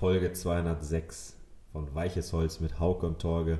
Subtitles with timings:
[0.00, 1.36] Folge 206
[1.72, 3.58] von Weiches Holz mit Hauke und Torge.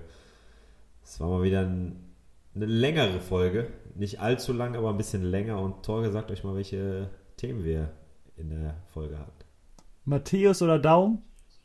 [1.05, 2.15] Es war mal wieder ein,
[2.55, 3.67] eine längere Folge.
[3.95, 5.61] Nicht allzu lang, aber ein bisschen länger.
[5.61, 7.91] Und Torge sagt euch mal, welche Themen wir
[8.39, 9.45] in der Folge hatten.
[10.07, 11.21] Matthäus oder Daum,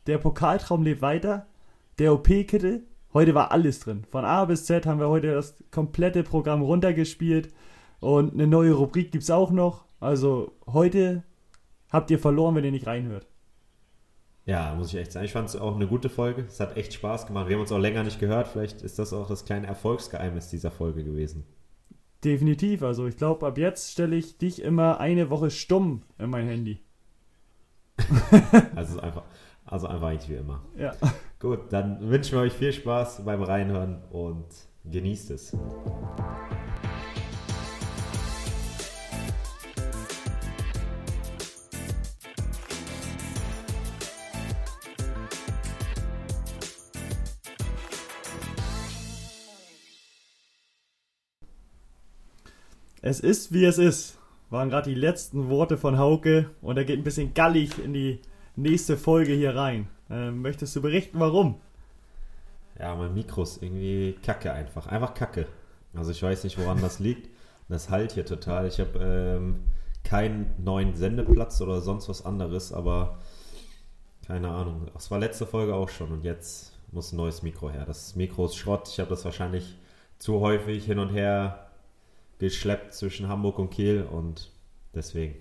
[0.07, 1.48] der Pokaltraum lebt weiter,
[1.98, 2.84] der OP-Kittel.
[3.14, 4.04] Heute war alles drin.
[4.04, 7.54] Von A bis Z haben wir heute das komplette Programm runtergespielt.
[8.02, 9.86] Und eine neue Rubrik gibt es auch noch.
[10.02, 11.23] Also heute
[11.89, 13.26] habt ihr verloren, wenn ihr nicht reinhört.
[14.46, 15.25] Ja, muss ich echt sagen.
[15.25, 16.43] Ich fand es auch eine gute Folge.
[16.47, 17.47] Es hat echt Spaß gemacht.
[17.47, 18.47] Wir haben uns auch länger nicht gehört.
[18.47, 21.46] Vielleicht ist das auch das kleine Erfolgsgeheimnis dieser Folge gewesen.
[22.24, 22.84] Definitiv.
[22.84, 26.79] Also ich glaube, ab jetzt stelle ich dich immer eine Woche stumm in mein Handy.
[28.75, 29.23] also einfach,
[29.65, 30.64] also einfach eigentlich wie immer.
[30.78, 30.93] Ja.
[31.39, 34.45] Gut, dann wünschen wir euch viel Spaß beim Reinhören und
[34.84, 35.58] genießt es.
[53.06, 54.17] Es ist, wie es ist.
[54.50, 58.20] Waren gerade die letzten Worte von Hauke und er geht ein bisschen gallig in die
[58.56, 59.88] nächste Folge hier rein.
[60.09, 61.62] Ähm, möchtest du berichten, warum?
[62.80, 64.88] Ja, mein Mikro ist irgendwie kacke einfach.
[64.88, 65.45] Einfach kacke.
[65.94, 67.30] Also ich weiß nicht, woran das liegt.
[67.70, 68.67] Das halt hier total.
[68.67, 69.59] Ich habe ähm,
[70.03, 73.19] keinen neuen Sendeplatz oder sonst was anderes, aber
[74.25, 74.88] keine Ahnung.
[74.95, 77.86] Das war letzte Folge auch schon und jetzt muss ein neues Mikro her.
[77.86, 78.90] Das Mikro ist Schrott.
[78.90, 79.78] Ich habe das wahrscheinlich
[80.17, 81.65] zu häufig hin und her
[82.39, 84.52] geschleppt zwischen Hamburg und Kiel und
[84.94, 85.36] deswegen.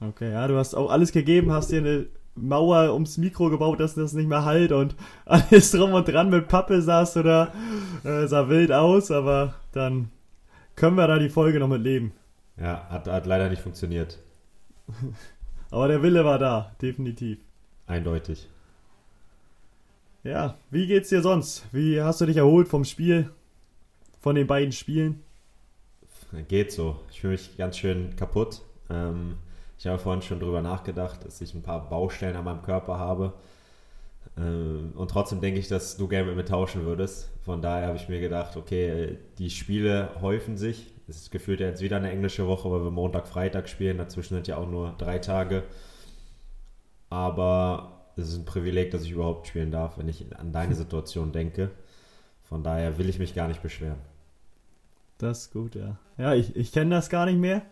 [0.00, 3.94] Okay, ja, du hast auch alles gegeben, hast dir eine Mauer ums Mikro gebaut, dass
[3.94, 7.52] das nicht mehr halt und alles drum und dran mit Pappe saß oder
[8.02, 10.10] äh, sah wild aus, aber dann
[10.76, 12.12] können wir da die Folge noch mit leben.
[12.56, 14.18] Ja, hat, hat leider nicht funktioniert.
[15.70, 17.38] aber der Wille war da, definitiv.
[17.86, 18.48] Eindeutig.
[20.24, 21.66] Ja, wie geht's dir sonst?
[21.72, 23.30] Wie hast du dich erholt vom Spiel?
[24.20, 25.22] Von den beiden Spielen?
[26.42, 27.00] Geht so.
[27.10, 28.62] Ich fühle mich ganz schön kaputt.
[28.90, 29.36] Ähm,
[29.78, 33.34] ich habe vorhin schon darüber nachgedacht, dass ich ein paar Baustellen an meinem Körper habe.
[34.36, 37.30] Ähm, und trotzdem denke ich, dass du gerne mit mir tauschen würdest.
[37.42, 40.92] Von daher habe ich mir gedacht, okay, die Spiele häufen sich.
[41.06, 43.98] Es ist gefühlt jetzt wieder eine englische Woche, weil wir Montag, Freitag spielen.
[43.98, 45.64] Dazwischen sind ja auch nur drei Tage.
[47.10, 51.32] Aber es ist ein Privileg, dass ich überhaupt spielen darf, wenn ich an deine Situation
[51.32, 51.70] denke.
[52.42, 54.13] Von daher will ich mich gar nicht beschweren.
[55.24, 55.96] Das ist gut, ja.
[56.18, 57.62] Ja, ich, ich kenne das gar nicht mehr.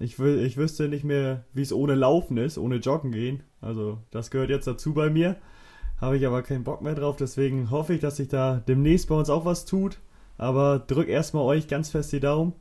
[0.00, 3.44] Ich, will, ich wüsste nicht mehr, wie es ohne Laufen ist, ohne Joggen gehen.
[3.60, 5.36] Also, das gehört jetzt dazu bei mir.
[6.00, 9.14] Habe ich aber keinen Bock mehr drauf, deswegen hoffe ich, dass sich da demnächst bei
[9.14, 10.00] uns auch was tut.
[10.36, 12.54] Aber drück erstmal euch ganz fest die Daumen.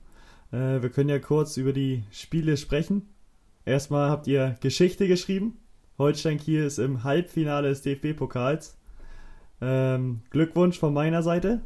[0.52, 3.10] Äh, wir können ja kurz über die Spiele sprechen.
[3.66, 5.58] Erstmal habt ihr Geschichte geschrieben.
[5.98, 8.78] Holstein Kiel ist im Halbfinale des DFB-Pokals.
[9.60, 11.62] Ähm, Glückwunsch von meiner Seite.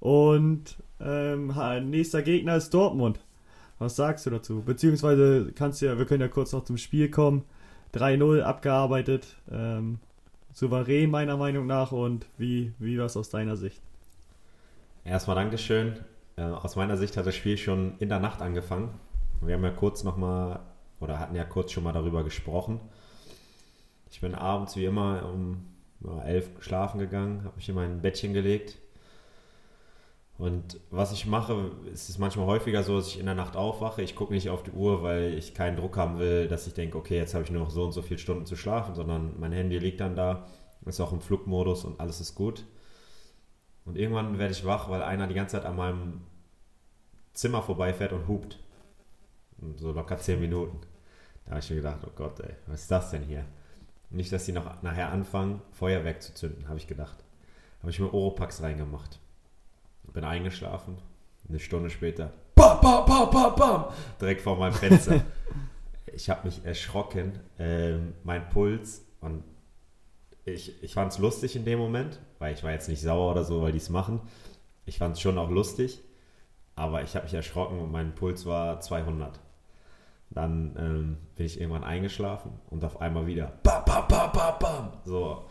[0.00, 3.20] Und ähm, nächster Gegner ist Dortmund.
[3.78, 4.62] Was sagst du dazu?
[4.62, 7.44] Beziehungsweise kannst du ja, wir können ja kurz noch zum Spiel kommen.
[7.94, 9.36] 3-0 abgearbeitet.
[9.50, 9.98] Ähm,
[10.52, 13.80] souverän meiner Meinung nach und wie, wie war es aus deiner Sicht?
[15.04, 15.96] Erstmal Dankeschön.
[16.36, 18.90] Äh, aus meiner Sicht hat das Spiel schon in der Nacht angefangen.
[19.40, 20.60] Wir haben ja kurz nochmal,
[21.00, 22.80] oder hatten ja kurz schon mal darüber gesprochen.
[24.10, 25.64] Ich bin abends wie immer um
[26.04, 28.78] ja, elf schlafen gegangen, habe mich in mein Bettchen gelegt
[30.42, 34.02] und was ich mache, ist es manchmal häufiger so, dass ich in der Nacht aufwache.
[34.02, 36.98] Ich gucke nicht auf die Uhr, weil ich keinen Druck haben will, dass ich denke,
[36.98, 39.52] okay, jetzt habe ich nur noch so und so viele Stunden zu schlafen, sondern mein
[39.52, 40.48] Handy liegt dann da,
[40.84, 42.64] ist auch im Flugmodus und alles ist gut.
[43.84, 46.22] Und irgendwann werde ich wach, weil einer die ganze Zeit an meinem
[47.34, 48.58] Zimmer vorbeifährt und hupt.
[49.76, 50.80] So locker 10 Minuten.
[51.44, 53.44] Da habe ich mir gedacht, oh Gott, ey, was ist das denn hier?
[54.10, 57.22] Nicht, dass die noch nachher anfangen, Feuerwerk zu zünden, habe ich gedacht.
[57.78, 59.21] Habe ich mir Oropax reingemacht.
[60.12, 60.98] Bin eingeschlafen.
[61.48, 62.32] Eine Stunde später.
[62.54, 63.84] Bam, bam, bam, bam, bam,
[64.20, 65.24] direkt vor meinem Fenster.
[66.12, 67.38] ich habe mich erschrocken.
[67.58, 69.04] Ähm, mein Puls.
[69.20, 69.42] Und
[70.44, 73.44] ich, ich fand es lustig in dem Moment, weil ich war jetzt nicht sauer oder
[73.44, 74.20] so, weil die es machen.
[74.84, 76.00] Ich fand es schon auch lustig.
[76.74, 79.40] Aber ich habe mich erschrocken und mein Puls war 200.
[80.30, 84.92] Dann ähm, bin ich irgendwann eingeschlafen und auf einmal wieder bam, bam, bam, bam, bam.
[85.04, 85.44] So.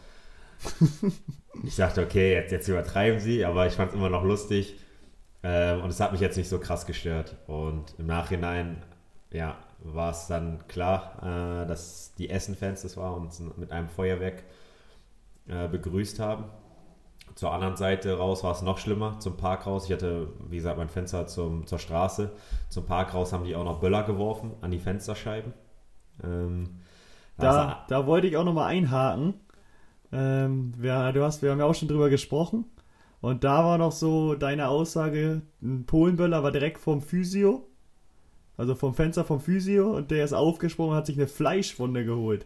[1.63, 4.75] ich dachte, okay, jetzt, jetzt übertreiben sie, aber ich fand es immer noch lustig.
[5.43, 7.37] Ähm, und es hat mich jetzt nicht so krass gestört.
[7.47, 8.83] Und im Nachhinein,
[9.31, 14.43] ja, war es dann klar, äh, dass die Essen-Fans das war uns mit einem Feuerwerk
[15.47, 16.45] äh, begrüßt haben.
[17.35, 19.85] Zur anderen Seite raus war es noch schlimmer, zum Park raus.
[19.85, 22.31] Ich hatte, wie gesagt, mein Fenster zum, zur Straße.
[22.69, 25.53] Zum Park raus haben die auch noch Böller geworfen an die Fensterscheiben.
[26.23, 26.81] Ähm,
[27.37, 29.35] Da, da wollte ich auch nochmal einhaken.
[30.11, 32.65] Ähm, wir, du hast, wir haben ja auch schon drüber gesprochen.
[33.21, 37.67] Und da war noch so deine Aussage, ein Polenböller war direkt vom Physio.
[38.57, 42.45] Also vom Fenster vom Physio und der ist aufgesprungen und hat sich eine Fleischwunde geholt.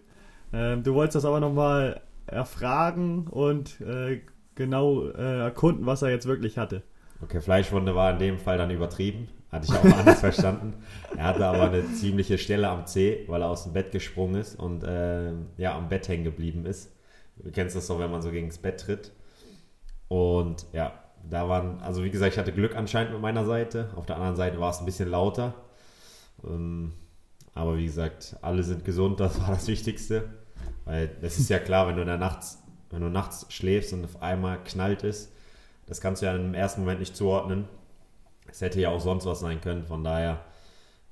[0.54, 4.22] Ähm, du wolltest das aber nochmal erfragen und äh,
[4.56, 6.84] genau äh, erkunden, was er jetzt wirklich hatte.
[7.22, 9.28] Okay, Fleischwunde war in dem Fall dann übertrieben.
[9.52, 10.74] Hatte ich auch anders verstanden.
[11.16, 14.60] Er hatte aber eine ziemliche Stelle am C, weil er aus dem Bett gesprungen ist
[14.60, 16.95] und äh, ja, am Bett hängen geblieben ist.
[17.38, 19.12] Du kennst das doch, wenn man so gegen das Bett tritt.
[20.08, 20.94] Und ja,
[21.30, 23.90] da waren, also wie gesagt, ich hatte Glück anscheinend mit meiner Seite.
[23.96, 25.54] Auf der anderen Seite war es ein bisschen lauter.
[26.44, 26.94] Ähm,
[27.54, 30.30] aber wie gesagt, alle sind gesund, das war das Wichtigste.
[30.86, 34.06] Weil das ist ja klar, wenn du in der Nachts, wenn du nachts schläfst und
[34.06, 35.32] auf einmal knallt ist,
[35.88, 37.68] das kannst du ja im ersten Moment nicht zuordnen.
[38.48, 40.46] Es hätte ja auch sonst was sein können, von daher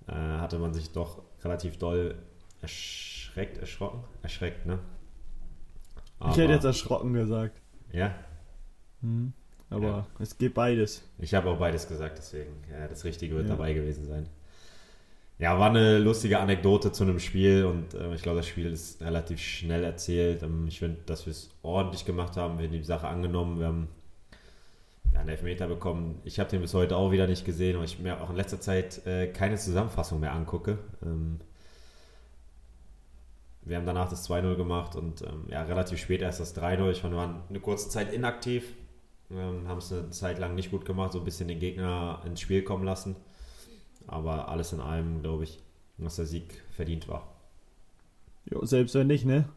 [0.07, 2.15] äh, hatte man sich doch relativ doll
[2.61, 4.79] erschreckt, erschrocken, erschreckt, ne?
[6.23, 7.59] Aber, ich hätte jetzt erschrocken gesagt.
[7.91, 8.15] Ja?
[9.01, 9.33] Mhm.
[9.69, 10.07] Aber ja.
[10.19, 11.03] es geht beides.
[11.19, 13.55] Ich habe auch beides gesagt, deswegen, ja, das Richtige wird ja.
[13.55, 14.27] dabei gewesen sein.
[15.39, 19.01] Ja, war eine lustige Anekdote zu einem Spiel und äh, ich glaube, das Spiel ist
[19.01, 20.43] relativ schnell erzählt.
[20.43, 23.67] Ähm, ich finde, dass wir es ordentlich gemacht haben, wir haben die Sache angenommen, wir
[23.67, 23.87] haben
[25.11, 26.19] ja, einen Elfmeter bekommen.
[26.23, 28.61] Ich habe den bis heute auch wieder nicht gesehen, weil ich mir auch in letzter
[28.61, 30.77] Zeit äh, keine Zusammenfassung mehr angucke.
[31.03, 31.39] Ähm,
[33.65, 36.91] wir haben danach das 2-0 gemacht und ähm, ja, relativ spät erst das 3-0.
[36.91, 38.73] Ich fand, wir waren eine kurze Zeit inaktiv,
[39.31, 42.41] ähm, haben es eine Zeit lang nicht gut gemacht, so ein bisschen den Gegner ins
[42.41, 43.15] Spiel kommen lassen.
[44.07, 45.59] Aber alles in allem, glaube ich,
[45.97, 47.27] dass der Sieg verdient war.
[48.51, 49.47] Jo, selbst wenn nicht, ne?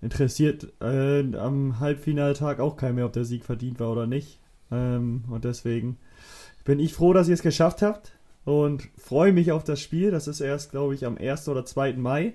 [0.00, 4.38] Interessiert äh, am Halbfinaltag auch kein mehr, ob der Sieg verdient war oder nicht.
[4.70, 5.98] Ähm, und deswegen
[6.64, 8.12] bin ich froh, dass ihr es geschafft habt
[8.44, 10.10] und freue mich auf das Spiel.
[10.10, 11.48] Das ist erst, glaube ich, am 1.
[11.48, 11.94] oder 2.
[11.94, 12.34] Mai.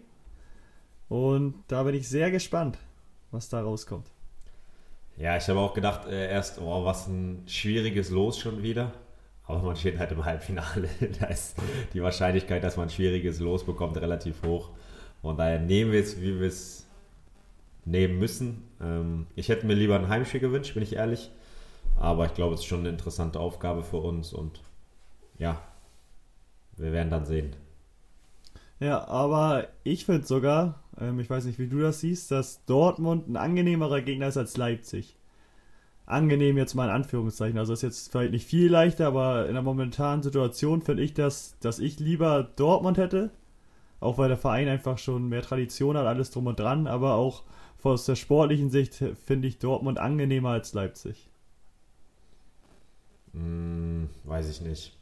[1.11, 2.77] Und da bin ich sehr gespannt,
[3.31, 4.07] was da rauskommt.
[5.17, 8.93] Ja, ich habe auch gedacht, äh, erst, oh, was ein schwieriges Los schon wieder.
[9.43, 10.87] Aber man steht halt im Halbfinale.
[11.19, 11.57] da ist
[11.93, 14.69] die Wahrscheinlichkeit, dass man ein schwieriges Los bekommt, relativ hoch.
[15.21, 16.87] Und daher nehmen wir es, wie wir es
[17.83, 18.63] nehmen müssen.
[18.79, 21.29] Ähm, ich hätte mir lieber ein Heimspiel gewünscht, bin ich ehrlich.
[21.99, 24.61] Aber ich glaube, es ist schon eine interessante Aufgabe für uns und
[25.37, 25.61] ja,
[26.77, 27.53] wir werden dann sehen.
[28.79, 33.27] Ja, aber ich finde sogar, ähm, ich weiß nicht, wie du das siehst, dass Dortmund
[33.27, 35.15] ein angenehmerer Gegner ist als Leipzig.
[36.05, 37.57] Angenehm jetzt mal in Anführungszeichen.
[37.57, 41.57] Also ist jetzt vielleicht nicht viel leichter, aber in der momentanen Situation finde ich, dass,
[41.59, 43.31] dass ich lieber Dortmund hätte.
[43.99, 46.87] Auch weil der Verein einfach schon mehr Tradition hat, alles drum und dran.
[46.87, 47.43] Aber auch
[47.83, 48.95] aus der sportlichen Sicht
[49.25, 51.29] finde ich Dortmund angenehmer als Leipzig.
[53.33, 54.97] Hm, weiß ich nicht.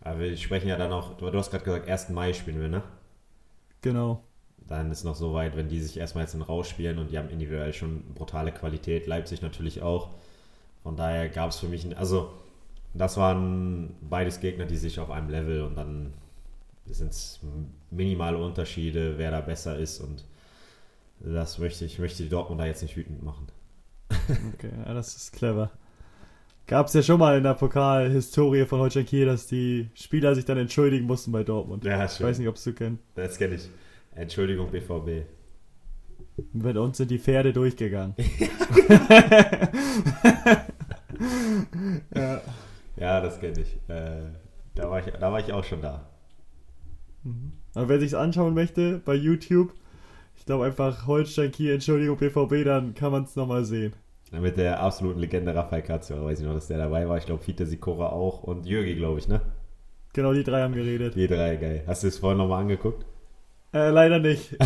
[0.00, 2.10] Aber wir sprechen ja dann auch, du, du hast gerade gesagt, 1.
[2.10, 2.82] Mai spielen wir, ne?
[3.82, 4.22] Genau.
[4.68, 7.28] Dann ist noch so weit, wenn die sich erstmal jetzt in rausspielen und die haben
[7.28, 10.10] individuell schon brutale Qualität, Leipzig natürlich auch.
[10.82, 12.32] Von daher gab es für mich, also
[12.94, 16.14] das waren beides Gegner, die sich auf einem Level und dann
[16.86, 17.40] sind es
[17.90, 20.24] minimale Unterschiede, wer da besser ist und
[21.20, 23.46] das möchte ich, möchte die Dortmunder jetzt nicht wütend machen.
[24.54, 25.70] Okay, ja, das ist clever.
[26.66, 30.46] Gab es ja schon mal in der Pokalhistorie von Holstein Kiel, dass die Spieler sich
[30.46, 31.84] dann entschuldigen mussten bei Dortmund.
[31.84, 33.02] Ja, ich weiß nicht, ob es du kennst.
[33.14, 33.68] Das kenne ich.
[34.14, 35.26] Entschuldigung, BVB.
[36.52, 38.14] Mit uns sind die Pferde durchgegangen.
[42.14, 42.40] ja.
[42.96, 43.76] ja, das kenne ich.
[43.88, 44.30] Äh,
[44.74, 45.12] da, war ich.
[45.12, 46.08] Da war ich auch schon da.
[47.22, 47.52] Mhm.
[47.74, 49.72] Aber wer sich anschauen möchte bei YouTube,
[50.36, 53.94] ich glaube einfach Holstein Kiel, Entschuldigung, BVB, dann kann man es nochmal sehen.
[54.32, 57.18] Mit der absoluten Legende Rafael Cazio, weiß ich noch, dass der dabei war.
[57.18, 59.40] Ich glaube, Fiete Sikora auch und Jürgi, glaube ich, ne?
[60.12, 61.14] Genau, die drei haben geredet.
[61.14, 61.84] Die drei, geil.
[61.86, 63.04] Hast du es vorhin nochmal angeguckt?
[63.74, 64.56] Äh, leider nicht.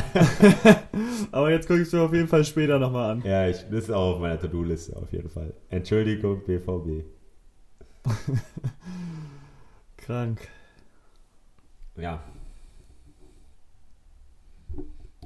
[1.32, 3.22] Aber jetzt gucke ich es mir auf jeden Fall später nochmal an.
[3.24, 5.54] Ja, ich, das ist auch auf meiner To-Do-Liste, auf jeden Fall.
[5.70, 7.04] Entschuldigung, BVB.
[9.96, 10.46] Krank.
[11.96, 12.22] Ja,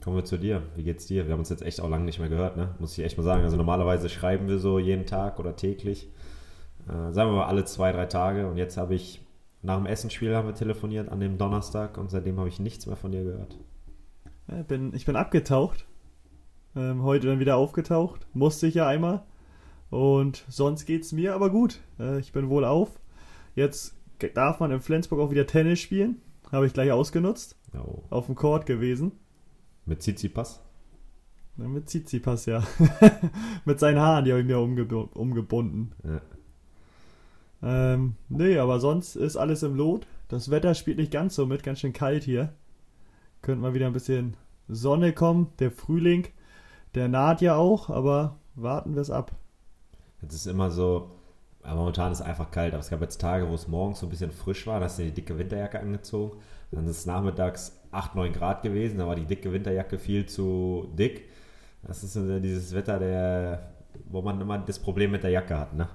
[0.03, 0.63] Kommen wir zu dir.
[0.75, 1.27] Wie geht's dir?
[1.27, 2.75] Wir haben uns jetzt echt auch lange nicht mehr gehört, ne?
[2.81, 3.45] Muss ich echt mal sagen.
[3.45, 6.09] Also normalerweise schreiben wir so jeden Tag oder täglich.
[6.89, 8.49] Äh, sagen wir mal alle zwei, drei Tage.
[8.49, 9.21] Und jetzt habe ich
[9.63, 12.97] nach dem Essensspiel haben wir telefoniert an dem Donnerstag und seitdem habe ich nichts mehr
[12.97, 13.57] von dir gehört.
[14.69, 15.87] Bin, ich bin abgetaucht.
[16.75, 18.27] Ähm, heute dann wieder aufgetaucht.
[18.33, 19.23] Musste ich ja einmal.
[19.91, 21.81] Und sonst geht's mir aber gut.
[21.99, 22.89] Äh, ich bin wohl auf.
[23.55, 23.95] Jetzt
[24.35, 26.21] darf man in Flensburg auch wieder Tennis spielen.
[26.51, 27.57] Habe ich gleich ausgenutzt.
[27.75, 28.03] Oh.
[28.11, 29.13] Auf dem Court gewesen.
[29.85, 30.63] Mit Tsitsipas?
[31.59, 32.63] Ja, mit Tsitsipas, ja.
[33.65, 35.93] mit seinen Haaren, die habe ich mir umge umgebunden.
[36.05, 36.21] Ja.
[37.63, 40.07] Ähm, nee, aber sonst ist alles im Lot.
[40.29, 42.53] Das Wetter spielt nicht ganz so mit, ganz schön kalt hier.
[43.43, 44.37] Könnte mal wieder ein bisschen
[44.75, 46.29] Sonne kommen, der Frühling,
[46.95, 49.33] der naht ja auch, aber warten wir es ab.
[50.27, 51.11] Es ist immer so,
[51.65, 54.11] momentan ist es einfach kalt, aber es gab jetzt Tage, wo es morgens so ein
[54.11, 56.39] bisschen frisch war, da hast du die dicke Winterjacke angezogen.
[56.71, 60.89] Dann ist es nachmittags 8, 9 Grad gewesen, da war die dicke Winterjacke viel zu
[60.97, 61.29] dick.
[61.83, 63.73] Das ist dieses Wetter, der,
[64.09, 65.89] wo man immer das Problem mit der Jacke hat, ne?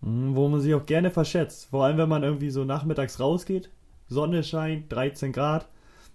[0.00, 1.66] Mhm, Wo man sich auch gerne verschätzt.
[1.66, 3.70] Vor allem, wenn man irgendwie so nachmittags rausgeht,
[4.08, 5.68] Sonne scheint, 13 Grad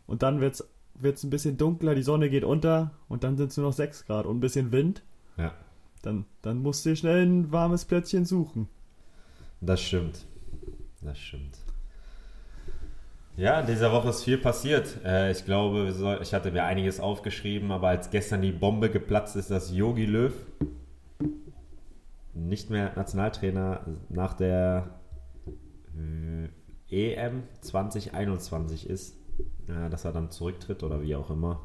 [0.07, 0.69] und dann wird es
[1.01, 4.25] ein bisschen dunkler, die Sonne geht unter und dann sind es nur noch 6 Grad
[4.25, 5.03] und ein bisschen Wind.
[5.37, 5.53] Ja.
[6.01, 8.67] Dann, dann musst du schnell ein warmes Plätzchen suchen.
[9.61, 10.25] Das stimmt.
[11.01, 11.57] Das stimmt.
[13.35, 15.03] Ja, in dieser Woche ist viel passiert.
[15.03, 19.49] Äh, ich glaube, ich hatte mir einiges aufgeschrieben, aber als gestern die Bombe geplatzt ist,
[19.49, 20.33] dass Yogi Löw
[22.33, 24.99] nicht mehr Nationaltrainer nach der
[26.93, 29.17] EM 2021 ist,
[29.67, 31.61] äh, dass er dann zurücktritt oder wie auch immer.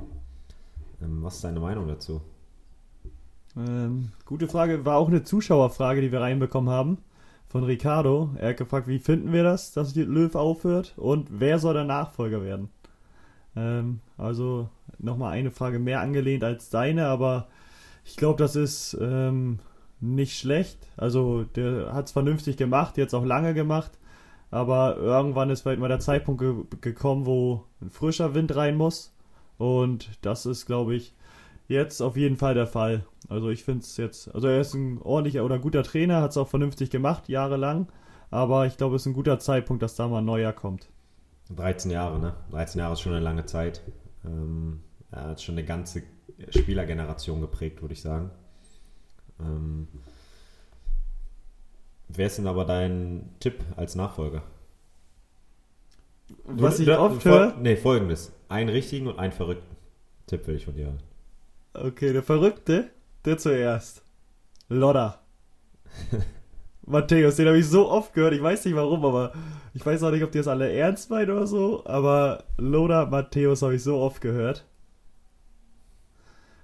[1.03, 2.21] Ähm, was ist deine Meinung dazu?
[3.57, 6.99] Ähm, gute Frage, war auch eine Zuschauerfrage, die wir reinbekommen haben
[7.47, 8.31] von Ricardo.
[8.37, 12.43] Er hat gefragt, wie finden wir das, dass Löw aufhört und wer soll der Nachfolger
[12.43, 12.69] werden?
[13.57, 17.49] Ähm, also nochmal eine Frage mehr angelehnt als deine, aber
[18.05, 19.59] ich glaube, das ist ähm,
[20.01, 20.79] nicht schlecht.
[20.97, 23.93] Also der hat es vernünftig gemacht, jetzt auch lange gemacht,
[24.51, 29.13] aber irgendwann ist vielleicht mal der Zeitpunkt ge gekommen, wo ein frischer Wind rein muss
[29.59, 31.15] und das ist, glaube ich,
[31.67, 33.05] jetzt auf jeden Fall der Fall.
[33.29, 36.37] Also ich finde es jetzt, also er ist ein ordentlicher oder guter Trainer, hat es
[36.37, 37.89] auch vernünftig gemacht, jahrelang.
[38.31, 40.89] Aber ich glaube, es ist ein guter Zeitpunkt, dass da mal ein neuer kommt.
[41.55, 42.35] 13 Jahre, ne?
[42.51, 43.83] 13 Jahre ist schon eine lange Zeit.
[44.25, 46.03] Ähm, er hat schon eine ganze
[46.51, 48.31] Spielergeneration geprägt, würde ich sagen.
[49.41, 49.89] Ähm,
[52.09, 54.43] wer ist denn aber dein Tipp als Nachfolger?
[56.45, 58.33] Was Du- ich oft fol- höre, Nee, folgendes.
[58.49, 59.77] Einen richtigen und einen verrückten
[60.27, 61.03] Tipp will ich von dir hören.
[61.75, 62.91] okay, der Verrückte,
[63.25, 64.03] der zuerst.
[64.69, 65.21] Lodder.
[66.87, 69.33] Matthäus, den habe ich so oft gehört, ich weiß nicht warum, aber
[69.75, 73.61] ich weiß auch nicht, ob die das alle ernst meinen oder so, aber Loda Matthäus
[73.63, 74.65] habe ich so oft gehört.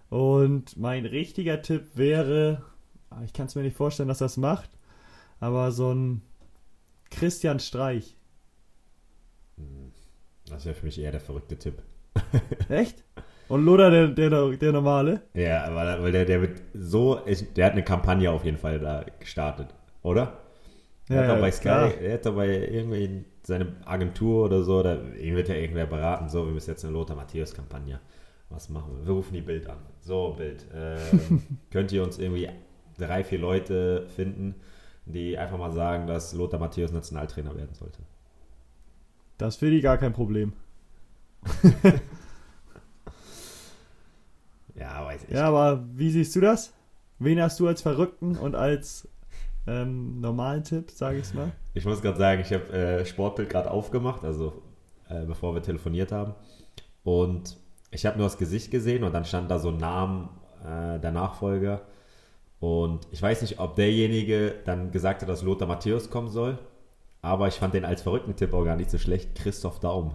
[0.09, 2.63] Und mein richtiger Tipp wäre,
[3.11, 4.71] ah, ich kann es mir nicht vorstellen, dass das macht,
[5.41, 6.23] aber so ein
[7.11, 8.17] Christian Streich.
[10.49, 11.83] Das wäre für mich eher der verrückte Tipp.
[12.69, 13.03] Echt?
[13.49, 15.23] Und Loda der, der, der normale?
[15.35, 17.21] Ja, aber weil der, der wird so,
[17.57, 20.39] der hat eine Kampagne auf jeden Fall da gestartet, oder?
[21.11, 21.95] Er hat Ja, doch bei ja, Sky, klar.
[22.01, 26.29] er hat doch bei irgendwie seine Agentur oder so, da, ihn wird ja irgendwer beraten,
[26.29, 28.01] so, wir müssen jetzt eine Lothar Matthäus-Kampagne.
[28.51, 29.07] Was machen wir?
[29.07, 29.79] Wir rufen die Bild an.
[30.01, 30.67] So, Bild.
[30.75, 32.49] Ähm, könnt ihr uns irgendwie
[32.99, 34.57] drei, vier Leute finden,
[35.07, 37.99] die einfach mal sagen, dass Lothar Matthäus Nationaltrainer werden sollte?
[39.39, 40.53] Das finde ich gar kein Problem.
[44.75, 45.31] Ja, weiß ich.
[45.31, 46.73] Ja, aber wie siehst du das?
[47.19, 49.09] Wen hast du als Verrückten und als
[49.67, 51.53] ähm, normalen Tipp, sage ich mal?
[51.75, 54.63] Ich muss gerade sagen, ich habe äh, Sportbild gerade aufgemacht, also
[55.09, 56.35] äh, bevor wir telefoniert haben.
[57.05, 57.57] Und
[57.91, 60.29] ich habe nur das Gesicht gesehen und dann stand da so ein Name
[60.65, 61.83] äh, der Nachfolger.
[62.65, 66.57] Und ich weiß nicht, ob derjenige dann gesagt hat, dass Lothar Matthäus kommen soll.
[67.21, 69.35] Aber ich fand den als verrückten Tipp auch gar nicht so schlecht.
[69.35, 70.15] Christoph Daum.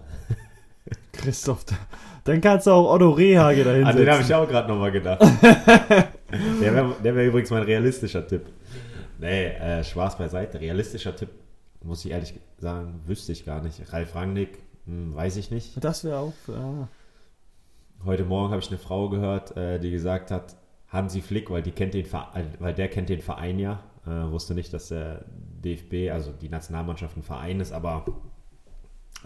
[1.12, 1.76] Christoph, da-
[2.24, 5.20] dann kannst du auch Otto Rehage dahin An den habe ich auch gerade nochmal gedacht.
[5.42, 8.46] der wäre wär übrigens mein realistischer Tipp.
[9.20, 10.60] Nee, äh, Spaß beiseite.
[10.60, 11.28] Realistischer Tipp,
[11.84, 13.80] muss ich ehrlich sagen, wüsste ich gar nicht.
[13.92, 15.84] Ralf Rangnick, hm, weiß ich nicht.
[15.84, 16.32] Das wäre auch.
[16.48, 16.88] Ah.
[18.04, 20.56] Heute Morgen habe ich eine Frau gehört, äh, die gesagt hat,
[20.90, 24.54] Hansi Flick, weil die kennt den Verein, weil der kennt den Verein ja, äh, wusste
[24.54, 25.24] nicht, dass der
[25.64, 28.04] DFB, also die Nationalmannschaft ein Verein ist, aber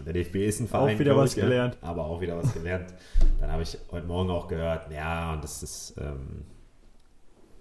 [0.05, 0.95] der DFB ist ein Verein.
[0.95, 1.77] Auch wieder was ich, gelernt.
[1.81, 2.93] Aber auch wieder was gelernt.
[3.39, 6.45] Dann habe ich heute Morgen auch gehört, ja, und das ist ähm,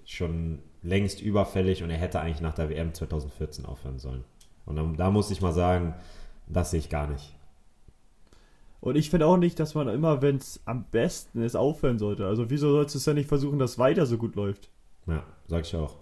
[0.04, 4.25] schon längst überfällig und er hätte eigentlich nach der WM 2014 aufhören sollen.
[4.66, 5.94] Und dann, da muss ich mal sagen,
[6.46, 7.34] das sehe ich gar nicht.
[8.85, 12.26] Und ich finde auch nicht, dass man immer, wenn es am besten ist, aufhören sollte.
[12.26, 14.69] Also wieso sollst du es ja nicht versuchen, dass weiter so gut läuft?
[15.07, 15.97] Ja, sag ich auch.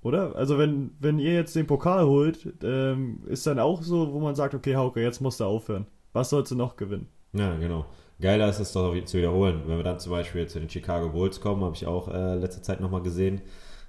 [0.00, 0.34] Oder?
[0.34, 4.34] Also wenn, wenn ihr jetzt den Pokal holt, ähm, ist dann auch so, wo man
[4.34, 5.84] sagt, okay, Hauke, jetzt musst du aufhören.
[6.14, 7.08] Was sollst du noch gewinnen?
[7.34, 7.84] Ja, genau.
[8.18, 9.60] Geiler ist es doch zu wiederholen.
[9.66, 12.62] Wenn wir dann zum Beispiel zu den Chicago Bulls kommen, habe ich auch äh, letzte
[12.62, 13.42] Zeit nochmal gesehen.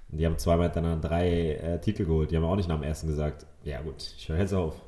[0.08, 2.30] Die haben zweimal hintereinander drei äh, Titel geholt.
[2.30, 4.82] Die haben auch nicht nach dem ersten gesagt, ja gut, ich höre jetzt auf.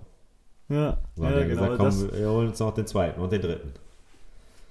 [0.69, 1.63] Ja, Sondern ja genau.
[1.63, 3.73] gesagt, komm, das, wir holen uns noch den zweiten und den dritten.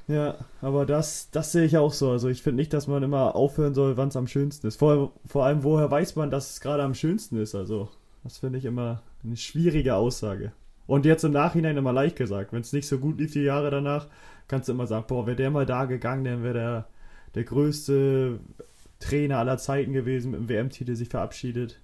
[0.08, 2.12] ja, aber das, das sehe ich auch so.
[2.12, 4.78] Also ich finde nicht, dass man immer aufhören soll, wann es am schönsten ist.
[4.78, 7.56] Vor, vor allem, woher weiß man, dass es gerade am schönsten ist?
[7.56, 7.90] Also
[8.24, 10.52] das finde ich immer eine schwierige Aussage.
[10.86, 12.54] Und jetzt im Nachhinein immer leicht gesagt.
[12.54, 14.08] Wenn es nicht so gut lief die Jahre danach,
[14.48, 16.88] kannst du immer sagen, boah, wäre der mal da gegangen, dann wäre der
[17.36, 18.40] der größte
[19.00, 21.80] Trainer aller Zeiten gewesen, mit dem WM-Titel sich verabschiedet.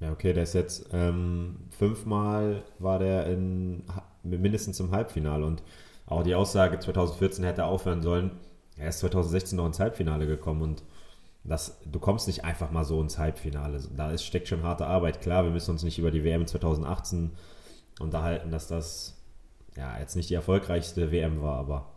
[0.00, 3.84] Ja, okay, der ist jetzt ähm, fünfmal war der in
[4.22, 5.62] mindestens im Halbfinale und
[6.06, 8.30] auch die Aussage 2014 hätte aufhören sollen.
[8.76, 10.82] Er ist 2016 noch ins Halbfinale gekommen und
[11.44, 13.80] das, du kommst nicht einfach mal so ins Halbfinale.
[13.96, 15.20] Da ist, steckt schon harte Arbeit.
[15.20, 17.32] Klar, wir müssen uns nicht über die WM 2018
[18.00, 19.16] unterhalten, dass das
[19.76, 21.92] ja jetzt nicht die erfolgreichste WM war, aber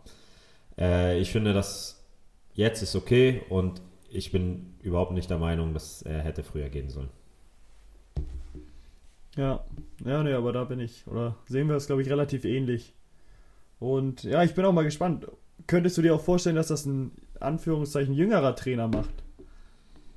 [0.78, 2.04] äh, ich finde, dass
[2.54, 3.80] jetzt ist okay und
[4.10, 7.08] ich bin überhaupt nicht der Meinung, dass er hätte früher gehen sollen.
[9.36, 9.64] Ja,
[10.04, 12.94] ja, nee, aber da bin ich, oder sehen wir es, glaube ich, relativ ähnlich.
[13.78, 15.26] Und ja, ich bin auch mal gespannt.
[15.66, 19.22] Könntest du dir auch vorstellen, dass das ein Anführungszeichen jüngerer Trainer macht?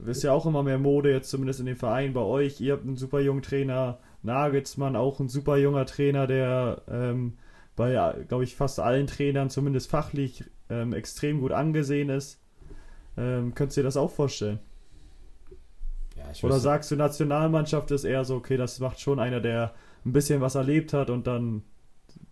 [0.05, 2.59] ist ja auch immer mehr Mode, jetzt zumindest in dem Verein bei euch.
[2.59, 7.37] Ihr habt einen super jungen Trainer, Nagelsmann auch ein super junger Trainer, der ähm,
[7.75, 7.93] bei,
[8.27, 12.41] glaube ich, fast allen Trainern zumindest fachlich ähm, extrem gut angesehen ist.
[13.17, 14.59] Ähm, könntest du dir das auch vorstellen?
[16.33, 19.73] Ja, Oder sagst du, Nationalmannschaft ist eher so, okay, das macht schon einer, der
[20.05, 21.63] ein bisschen was erlebt hat und dann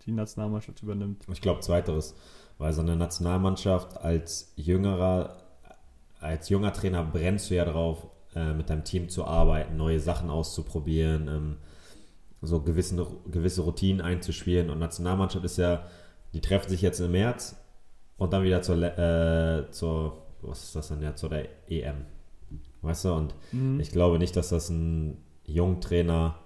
[0.06, 1.24] die Nationalmannschaft übernimmt?
[1.32, 2.14] Ich glaube, zweiteres.
[2.58, 5.36] Weil so eine Nationalmannschaft als jüngerer,
[6.20, 10.30] als junger Trainer brennst du ja drauf, äh, mit deinem Team zu arbeiten, neue Sachen
[10.30, 11.56] auszuprobieren, ähm,
[12.42, 14.70] so gewissen, gewisse Routinen einzuspielen.
[14.70, 15.84] Und Nationalmannschaft ist ja,
[16.32, 17.56] die treffen sich jetzt im März
[18.16, 22.06] und dann wieder zur, äh, zur was ist das denn ja, zur der EM.
[22.84, 23.80] Weißt du, und mhm.
[23.80, 26.38] ich glaube nicht, dass das ein Jungtrainer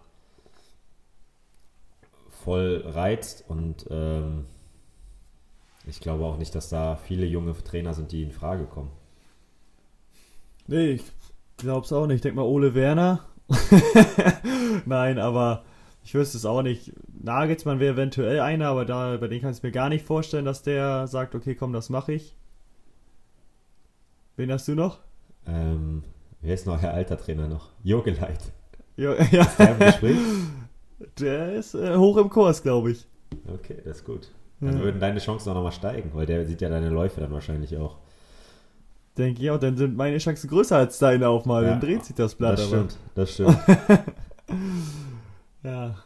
[2.45, 4.47] voll reizt und ähm,
[5.87, 8.90] ich glaube auch nicht, dass da viele junge Trainer sind, die in Frage kommen.
[10.66, 11.04] Nee, ich
[11.57, 12.16] glaube es auch nicht.
[12.16, 13.25] Ich denke mal Ole Werner.
[14.87, 15.64] Nein, aber
[16.04, 16.92] ich wüsste es auch nicht.
[17.21, 20.62] Nagelsmann wäre eventuell einer, aber da, bei dem kann ich mir gar nicht vorstellen, dass
[20.62, 22.37] der sagt, okay, komm, das mache ich.
[24.37, 25.00] Wen hast du noch?
[25.47, 26.04] Ähm,
[26.40, 27.68] wer ist noch Herr alter Trainer noch?
[27.83, 28.52] Jogeleit.
[28.97, 29.43] Jo, ja.
[29.43, 30.19] Ist der im Gespräch?
[31.21, 33.06] Der ist äh, hoch im Kurs, glaube ich.
[33.52, 34.30] Okay, das ist gut.
[34.60, 34.82] Dann ja.
[34.82, 37.97] würden deine Chancen auch nochmal steigen, weil der sieht ja deine Läufe dann wahrscheinlich auch.
[39.17, 41.63] Denke ich auch, dann sind meine Chancen größer als deine auch mal.
[41.63, 42.58] Ja, dann dreht sich das Blatt.
[42.58, 43.58] Das stimmt, das stimmt.
[45.63, 45.97] ja,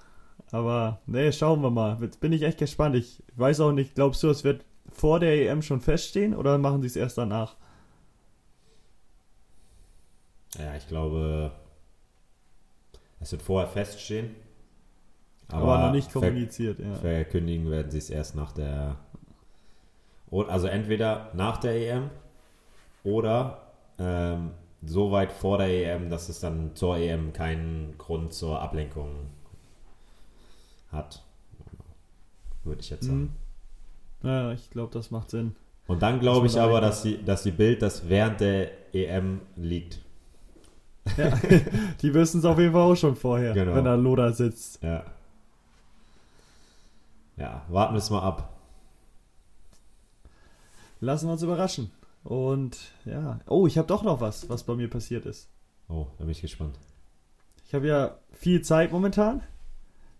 [0.50, 1.98] aber nee, schauen wir mal.
[2.00, 2.96] Jetzt bin ich echt gespannt.
[2.96, 6.82] Ich weiß auch nicht, glaubst du, es wird vor der EM schon feststehen oder machen
[6.82, 7.56] sie es erst danach?
[10.58, 11.52] Ja, ich glaube,
[13.20, 14.34] es wird vorher feststehen.
[15.48, 16.94] Aber, aber noch nicht kommuniziert, ver ja.
[16.94, 18.96] Verkündigen werden sie es erst nach der.
[20.30, 22.10] Also entweder nach der EM
[23.04, 28.60] oder ähm, so weit vor der EM, dass es dann zur EM keinen Grund zur
[28.60, 29.28] Ablenkung
[30.90, 31.22] hat.
[32.64, 33.36] Würde ich jetzt sagen.
[34.22, 34.28] Mhm.
[34.28, 35.54] Ja, ich glaube, das macht Sinn.
[35.86, 40.00] Und dann glaube ich aber, dass die, dass die Bild das während der EM liegt.
[41.16, 41.30] Ja,
[42.02, 43.74] die wissen es auf jeden Fall auch schon vorher, genau.
[43.74, 44.82] wenn da Loda sitzt.
[44.82, 45.04] Ja.
[47.36, 48.52] Ja, warten wir es mal ab.
[51.00, 51.90] Lassen wir uns überraschen.
[52.22, 55.48] Und ja, oh, ich habe doch noch was, was bei mir passiert ist.
[55.88, 56.78] Oh, da bin ich gespannt.
[57.66, 59.42] Ich habe ja viel Zeit momentan.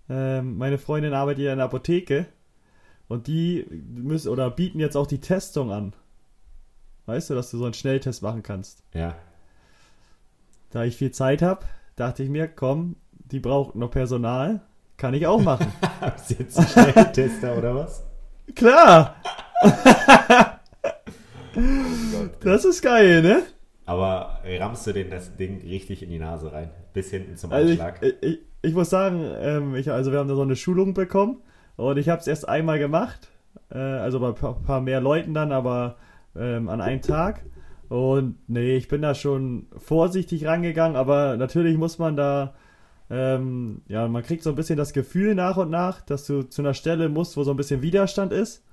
[0.08, 2.26] Ähm, meine Freundin arbeitet ja in der Apotheke
[3.08, 5.94] und die müssen oder bieten jetzt auch die Testung an.
[7.06, 8.82] Weißt du, dass du so einen Schnelltest machen kannst?
[8.94, 9.16] Ja.
[10.72, 14.62] Da ich viel Zeit habe, dachte ich mir, komm, die braucht noch Personal,
[14.96, 15.70] kann ich auch machen.
[16.16, 18.02] Bist du jetzt ein Schnelltester oder was?
[18.54, 19.16] Klar!
[22.40, 23.42] das ist geil, ne?
[23.84, 26.70] Aber rammst du den das Ding richtig in die Nase rein?
[26.94, 28.02] Bis hinten zum Anschlag?
[28.02, 30.94] Also ich, ich, ich, muss sagen, ähm, ich, also wir haben da so eine Schulung
[30.94, 31.42] bekommen
[31.76, 33.28] und ich habe es erst einmal gemacht.
[33.70, 35.96] Äh, also bei ein paar, paar mehr Leuten dann, aber
[36.34, 37.42] ähm, an einem Tag.
[37.92, 42.54] Und nee, ich bin da schon vorsichtig rangegangen, aber natürlich muss man da,
[43.10, 46.62] ähm, ja, man kriegt so ein bisschen das Gefühl nach und nach, dass du zu
[46.62, 48.64] einer Stelle musst, wo so ein bisschen Widerstand ist.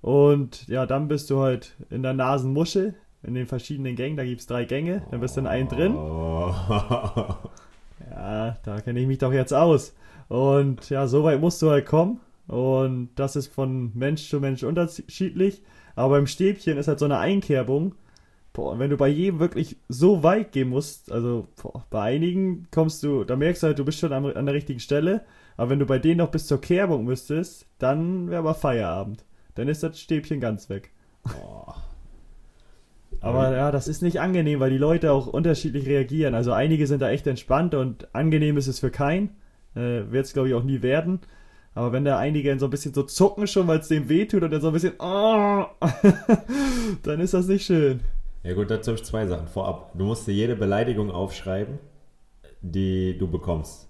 [0.00, 4.40] Und ja, dann bist du halt in der Nasenmuschel, in den verschiedenen Gängen, da gibt
[4.40, 5.94] es drei Gänge, dann bist du in einen drin.
[8.10, 9.94] Ja, da kenne ich mich doch jetzt aus.
[10.28, 12.20] Und ja, so weit musst du halt kommen.
[12.48, 15.62] Und das ist von Mensch zu Mensch unterschiedlich.
[15.94, 17.96] Aber beim Stäbchen ist halt so eine Einkerbung
[18.52, 23.02] boah, wenn du bei jedem wirklich so weit gehen musst, also boah, bei einigen kommst
[23.02, 25.22] du, da merkst du halt, du bist schon an, an der richtigen Stelle,
[25.56, 29.24] aber wenn du bei denen noch bis zur Kerbung müsstest, dann wäre aber Feierabend.
[29.54, 30.92] Dann ist das Stäbchen ganz weg.
[31.24, 31.76] Boah.
[33.20, 36.34] Aber ja, das ist nicht angenehm, weil die Leute auch unterschiedlich reagieren.
[36.34, 39.36] Also einige sind da echt entspannt und angenehm ist es für keinen.
[39.74, 41.20] Äh, Wird es, glaube ich, auch nie werden.
[41.74, 44.50] Aber wenn da einige so ein bisschen so zucken schon, weil es dem wehtut und
[44.50, 45.64] dann so ein bisschen, oh,
[47.02, 48.00] dann ist das nicht schön.
[48.44, 49.46] Ja gut, dazu habe ich zwei Sachen.
[49.48, 51.78] Vorab, du musst dir jede Beleidigung aufschreiben,
[52.60, 53.88] die du bekommst.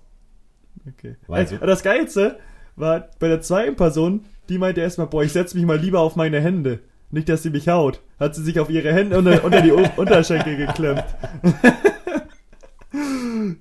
[0.88, 1.16] Okay.
[1.26, 2.38] Weil Ey, das Geilste
[2.76, 6.16] war bei der zweiten Person, die meinte erstmal, boah, ich setze mich mal lieber auf
[6.16, 6.80] meine Hände.
[7.10, 8.00] Nicht, dass sie mich haut.
[8.18, 11.04] Hat sie sich auf ihre Hände unter, unter die Unterschenkel geklemmt.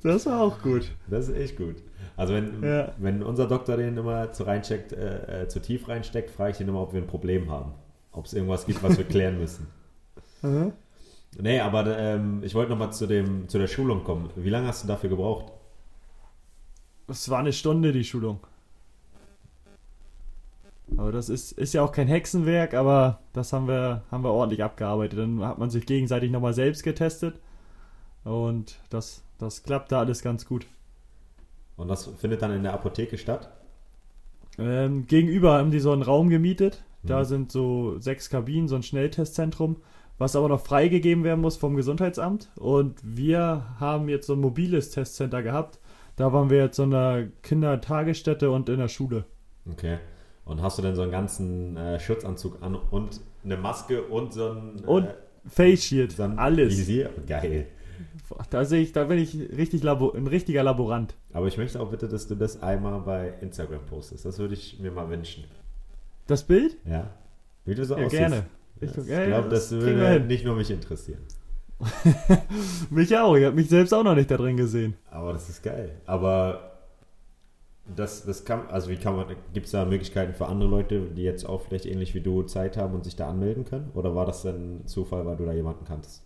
[0.04, 0.90] das war auch gut.
[1.10, 1.76] Das ist echt gut.
[2.18, 2.94] Also wenn, Ja.
[2.98, 6.68] wenn unser Doktor den immer zu reinsteckt, äh, äh, zu tief reinsteckt, frage ich ihn
[6.68, 7.74] immer, ob wir ein Problem haben.
[8.12, 9.68] Ob es irgendwas gibt, was wir klären müssen.
[10.42, 10.74] Mhm.
[11.38, 14.30] Nee, aber ähm, ich wollte nochmal zu, dem- zu der Schulung kommen.
[14.36, 15.52] Wie lange hast du dafür gebraucht?
[17.08, 18.39] Es war eine Stunde, die Schulung.
[20.98, 24.63] Aber das ist, ist ja auch kein Hexenwerk, aber das haben wir, haben wir ordentlich
[24.63, 25.20] abgearbeitet.
[25.20, 27.39] Dann hat man sich gegenseitig nochmal selbst getestet.
[28.26, 30.67] Und das, das klappt da alles ganz gut.
[31.78, 33.50] Und das findet dann in der Apotheke statt?
[34.58, 36.84] Ähm, gegenüber haben die so einen Raum gemietet.
[37.04, 37.26] Da Mhm.
[37.26, 39.78] sind so sechs Kabinen, so ein Schnelltestzentrum,
[40.22, 42.50] was aber noch freigegeben werden muss vom Gesundheitsamt.
[42.56, 45.80] Und wir haben jetzt so ein mobiles Testcenter gehabt.
[46.16, 49.26] Da waren wir jetzt so in einer Kindertagesstätte und in der Schule.
[49.70, 49.98] Okay.
[50.46, 54.52] Und hast du denn so einen ganzen äh, Schutzanzug an und eine Maske und so
[54.52, 55.14] ein, Und äh,
[55.48, 56.78] Face Shield, so ein alles.
[56.78, 57.10] Visier?
[57.28, 57.68] Geil.
[58.50, 61.16] Da sehe ich, da bin ich richtig Labo, ein richtiger Laborant.
[61.34, 64.26] Aber ich möchte auch bitte, dass du das einmal bei Instagram postest.
[64.26, 65.46] Das würde ich mir mal wünschen.
[66.28, 66.78] Das Bild?
[66.86, 67.10] Ja?
[67.66, 68.20] Wie du so Ja, aussiehst.
[68.20, 68.46] gerne.
[68.82, 71.22] Ich, guck- glaube, das das würde nicht nur mich interessieren.
[72.91, 73.36] Mich auch.
[73.36, 74.94] Ich habe mich selbst auch noch nicht da drin gesehen.
[75.10, 76.00] Aber das ist geil.
[76.06, 76.74] Aber
[77.96, 81.24] das, das kann, also wie kann man, gibt es da Möglichkeiten für andere Leute, die
[81.24, 83.89] jetzt auch vielleicht ähnlich wie du Zeit haben und sich da anmelden können?
[83.96, 86.24] Oder war das dann Zufall, weil du da jemanden kanntest?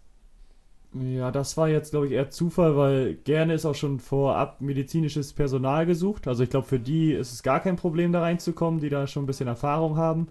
[0.94, 5.34] Ja, das war jetzt, glaube ich, eher Zufall, weil gerne ist auch schon vorab medizinisches
[5.34, 6.26] Personal gesucht.
[6.28, 9.24] Also ich glaube, für die ist es gar kein Problem, da reinzukommen, die da schon
[9.24, 10.28] ein bisschen Erfahrung haben.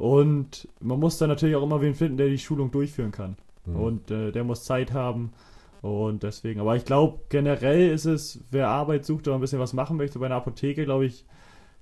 [0.00, 3.36] Und man muss dann natürlich auch immer wen finden, der die Schulung durchführen kann.
[3.66, 3.76] Hm.
[3.76, 5.34] Und äh, der muss Zeit haben.
[5.82, 9.74] Und deswegen, aber ich glaube, generell ist es, wer Arbeit sucht oder ein bisschen was
[9.74, 11.26] machen möchte bei einer Apotheke, glaube ich,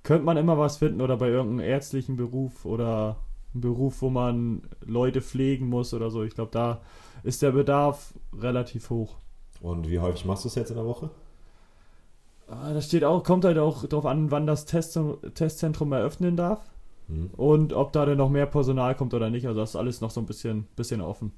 [0.03, 3.15] könnte man immer was finden oder bei irgendeinem ärztlichen Beruf oder
[3.53, 6.23] einem Beruf, wo man Leute pflegen muss oder so.
[6.23, 6.81] Ich glaube, da
[7.23, 9.15] ist der Bedarf relativ hoch.
[9.61, 11.09] Und wie häufig machst du es jetzt in der Woche?
[12.49, 14.99] Ah, Das steht auch, kommt halt auch darauf an, wann das Test,
[15.35, 16.59] Testzentrum eröffnen darf
[17.09, 17.31] Hm.
[17.35, 19.47] und ob da denn noch mehr Personal kommt oder nicht.
[19.47, 21.31] Also das ist alles noch so ein bisschen, bisschen offen.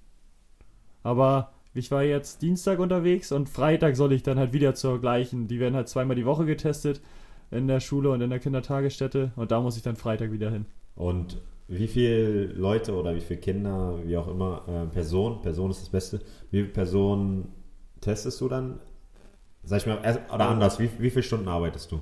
[1.04, 5.48] Aber ich war jetzt Dienstag unterwegs und Freitag soll ich dann halt wieder zur gleichen.
[5.48, 7.02] Die werden halt zweimal die Woche getestet
[7.50, 10.66] in der Schule und in der Kindertagesstätte und da muss ich dann Freitag wieder hin.
[10.96, 15.82] Und wie viele Leute oder wie viele Kinder, wie auch immer, äh, Personen, Person ist
[15.82, 16.20] das Beste,
[16.52, 17.48] wie viele Personen
[18.02, 18.80] testest du dann?
[19.64, 20.00] Sag ich mal,
[20.34, 22.02] oder anders, wie, wie viele Stunden arbeitest du?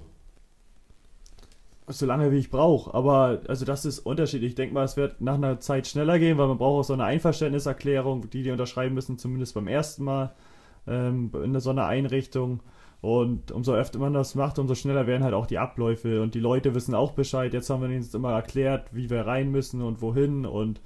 [1.91, 2.93] So lange wie ich brauche.
[2.93, 4.49] Aber also das ist unterschiedlich.
[4.51, 6.93] Ich denke mal, es wird nach einer Zeit schneller gehen, weil man braucht auch so
[6.93, 10.33] eine Einverständniserklärung, die die unterschreiben müssen, zumindest beim ersten Mal
[10.87, 12.61] ähm, in so einer Einrichtung.
[13.01, 16.21] Und umso öfter man das macht, umso schneller werden halt auch die Abläufe.
[16.21, 17.53] Und die Leute wissen auch Bescheid.
[17.53, 20.45] Jetzt haben wir ihnen jetzt immer erklärt, wie wir rein müssen und wohin.
[20.45, 20.81] Und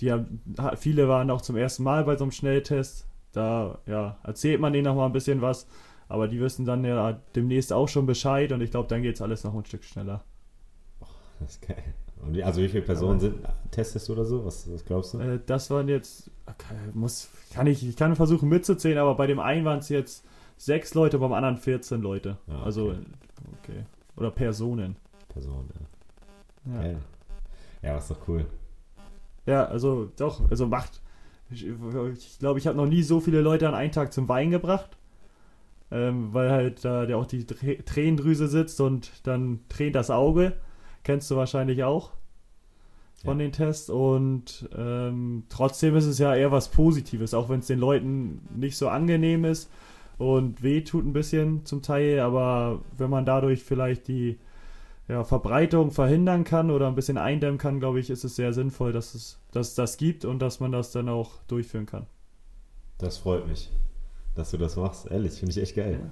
[0.00, 3.06] die haben, ha- viele waren auch zum ersten Mal bei so einem Schnelltest.
[3.32, 5.66] Da ja, erzählt man denen noch mal ein bisschen was.
[6.08, 8.52] Aber die wissen dann ja demnächst auch schon Bescheid.
[8.52, 10.22] Und ich glaube, dann geht es alles noch ein Stück schneller.
[11.40, 11.82] Das ist geil.
[12.22, 13.36] Und wie, also wie viele Personen sind,
[13.70, 14.44] testest du oder so?
[14.44, 15.18] Was, was glaubst du?
[15.18, 19.40] Äh, das waren jetzt, okay, muss, kann ich, ich kann versuchen mitzuzählen, aber bei dem
[19.40, 20.24] einen waren es jetzt
[20.56, 22.38] sechs Leute, beim anderen 14 Leute.
[22.46, 22.62] Ah, okay.
[22.64, 22.94] Also,
[23.62, 23.84] okay.
[24.16, 24.96] Oder Personen.
[25.28, 26.72] Personen, ja.
[26.72, 26.98] Ja, Geil.
[27.82, 28.46] Ja, was doch cool.
[29.44, 31.02] ja also doch, also macht.
[31.50, 34.28] Ich glaube, ich, glaub, ich habe noch nie so viele Leute an einen Tag zum
[34.28, 34.96] Wein gebracht.
[35.90, 40.54] Ähm, weil halt da der auch die Trä- Tränendrüse sitzt und dann tränt das Auge.
[41.04, 42.10] Kennst du wahrscheinlich auch
[43.24, 43.44] von Ja.
[43.46, 43.88] den Tests.
[43.90, 48.76] Und ähm, trotzdem ist es ja eher was Positives, auch wenn es den Leuten nicht
[48.76, 49.70] so angenehm ist
[50.18, 52.20] und weh tut ein bisschen zum Teil.
[52.20, 54.38] Aber wenn man dadurch vielleicht die
[55.08, 58.92] ja, Verbreitung verhindern kann oder ein bisschen eindämmen kann, glaube ich, ist es sehr sinnvoll,
[58.92, 62.06] dass es dass es das gibt und dass man das dann auch durchführen kann.
[62.98, 63.70] Das freut mich,
[64.34, 65.10] dass du das machst.
[65.10, 66.00] Ehrlich, finde ich echt geil.
[66.02, 66.10] Ja.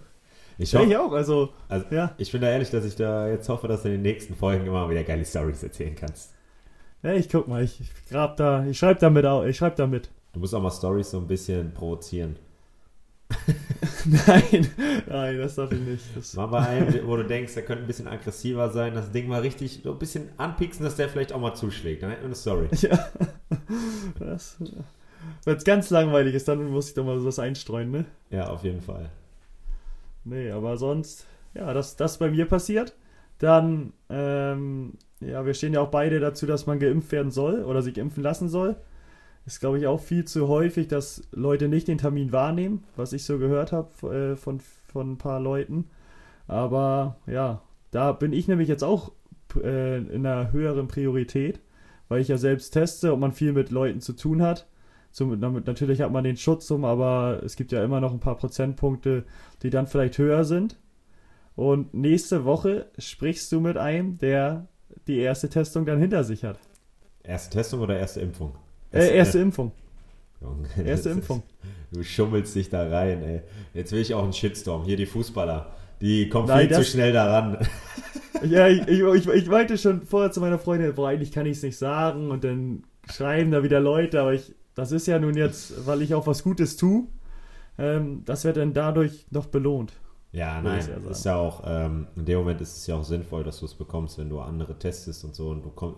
[0.59, 2.15] Ich, Ja, hoffe, ich auch, also, Also- ja.
[2.19, 4.67] ich bin da ehrlich, dass ich da jetzt hoffe, dass du in den nächsten Folgen
[4.67, 6.33] immer wieder geile Stories erzählen kannst.
[7.03, 10.11] ja, ich guck mal, ich, ich grab da, ich schreib damit auch, ich schreib damit.
[10.33, 12.37] Du musst auch mal Stories so ein bisschen provozieren.
[14.27, 14.69] nein,
[15.09, 16.05] nein, das darf ich nicht.
[16.15, 19.27] Das, Mal bei einem, wo du denkst, der könnte ein bisschen aggressiver sein, das Ding
[19.29, 22.03] mal richtig so ein bisschen anpixen, dass der vielleicht auch mal zuschlägt.
[22.03, 22.69] Dann hätten wir eine Story.
[22.77, 23.09] ja,
[25.45, 28.05] wenn es ganz langweilig ist, dann muss ich doch mal was einstreuen, ne?
[28.31, 29.09] Ja, auf jeden Fall.
[30.25, 32.95] Nee, aber sonst, ja, das, das bei mir passiert.
[33.39, 37.83] dann, ähm, ja, wir stehen ja auch beide dazu, dass man geimpft werden soll oder
[37.83, 38.77] sich impfen lassen soll.
[39.47, 43.25] Ist, glaube ich, auch viel zu häufig, dass Leute nicht den Termin wahrnehmen, was ich
[43.25, 45.87] so gehört habe äh, von, von ein paar Leuten.
[46.47, 49.13] Aber ja, da bin ich nämlich jetzt auch
[49.57, 51.61] äh, in einer höheren Priorität,
[52.09, 54.67] weil ich ja selbst teste und man viel mit Leuten zu tun hat.
[55.13, 58.21] Zum, damit, natürlich hat man den Schutz um, aber es gibt ja immer noch ein
[58.21, 59.25] paar Prozentpunkte,
[59.63, 60.79] die dann vielleicht höher sind.
[61.55, 64.67] Und nächste Woche sprichst du mit einem, der
[65.07, 66.59] die erste Testung dann hinter sich hat.
[67.23, 68.55] Erste Testung oder erste Impfung?
[68.91, 69.73] Äh, erste Impfung.
[70.41, 71.43] Junge, Erste Impfung.
[71.93, 73.43] Ist, du schummelst dich da rein, ey.
[73.75, 74.85] Jetzt will ich auch einen Shitstorm.
[74.85, 75.73] Hier die Fußballer.
[76.01, 77.59] Die kommen Nein, viel zu das- schnell daran.
[78.45, 81.59] Ja, ich, ich, ich, ich meinte schon vorher zu meiner Freundin, boah, eigentlich kann ich
[81.59, 85.37] es nicht sagen und dann schreiben da wieder Leute, aber ich, das ist ja nun
[85.37, 87.07] jetzt, weil ich auch was Gutes tue,
[87.79, 89.93] ähm, das wird dann dadurch noch belohnt.
[90.33, 93.45] Ja, nein, ja ist ja auch, ähm, in dem Moment ist es ja auch sinnvoll,
[93.45, 95.97] dass du es bekommst, wenn du andere testest und so und du komm,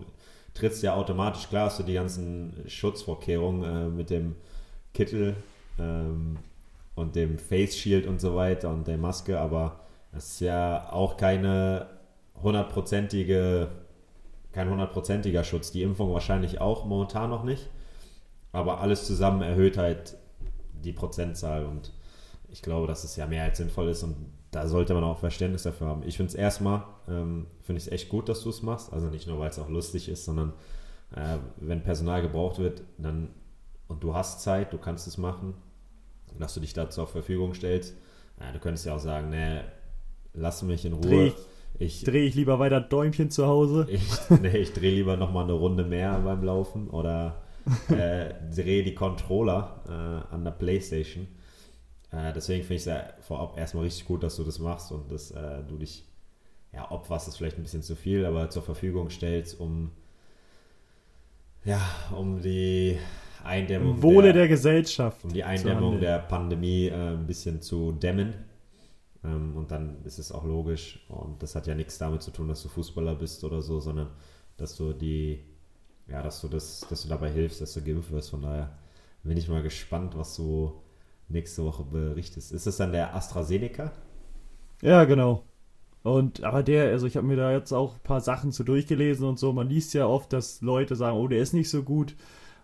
[0.54, 4.34] trittst ja automatisch, klar hast du die ganzen Schutzvorkehrungen äh, mit dem
[4.92, 5.36] Kittel
[5.78, 6.36] ähm,
[6.96, 9.80] und dem Face Shield und so weiter und der Maske, aber
[10.12, 11.86] es ist ja auch keine
[12.42, 13.68] hundertprozentige,
[14.52, 15.72] kein hundertprozentiger Schutz.
[15.72, 17.68] Die Impfung wahrscheinlich auch momentan noch nicht,
[18.54, 20.16] aber alles zusammen erhöht halt
[20.84, 21.92] die Prozentzahl und
[22.48, 24.16] ich glaube, dass es ja mehr als sinnvoll ist und
[24.50, 26.02] da sollte man auch Verständnis dafür haben.
[26.06, 28.92] Ich finde es erstmal, ähm, finde ich es echt gut, dass du es machst.
[28.92, 30.52] Also nicht nur, weil es auch lustig ist, sondern
[31.16, 33.30] äh, wenn Personal gebraucht wird, dann
[33.88, 35.54] und du hast Zeit, du kannst es machen,
[36.38, 37.94] dass du dich da zur Verfügung stellst.
[38.40, 39.60] Ja, du könntest ja auch sagen, nee,
[40.32, 41.26] lass mich in Dreh Ruhe.
[41.26, 41.34] ich-
[41.80, 43.86] Ich, Drehe ich lieber weiter Däumchen zu Hause.
[43.90, 44.02] ich,
[44.40, 47.42] nee, ich drehe lieber nochmal eine Runde mehr beim Laufen oder
[47.88, 51.26] äh, drehe die Controller äh, an der Playstation.
[52.10, 55.30] Äh, deswegen finde ich es vorab erstmal richtig gut, dass du das machst und dass
[55.30, 56.04] äh, du dich,
[56.72, 59.90] ja, opferst ist vielleicht ein bisschen zu viel, aber zur Verfügung stellst, um,
[61.64, 61.80] ja,
[62.16, 62.98] um die
[63.42, 65.24] Eindämmung Im Wohle der Gesellschaft.
[65.24, 68.34] um die Eindämmung der Pandemie äh, ein bisschen zu dämmen.
[69.24, 71.04] Ähm, und dann ist es auch logisch.
[71.08, 74.10] Und das hat ja nichts damit zu tun, dass du Fußballer bist oder so, sondern
[74.56, 75.40] dass du die,
[76.08, 78.30] ja, dass du das, dass du dabei hilfst, dass du geimpft wirst.
[78.30, 78.76] Von daher
[79.22, 80.72] bin ich mal gespannt, was du
[81.28, 82.52] nächste Woche berichtest.
[82.52, 83.92] Ist es dann der AstraZeneca?
[84.82, 85.44] Ja, genau.
[86.02, 89.26] Und aber der, also ich habe mir da jetzt auch ein paar Sachen zu durchgelesen
[89.26, 89.52] und so.
[89.54, 92.14] Man liest ja oft, dass Leute sagen, oh, der ist nicht so gut.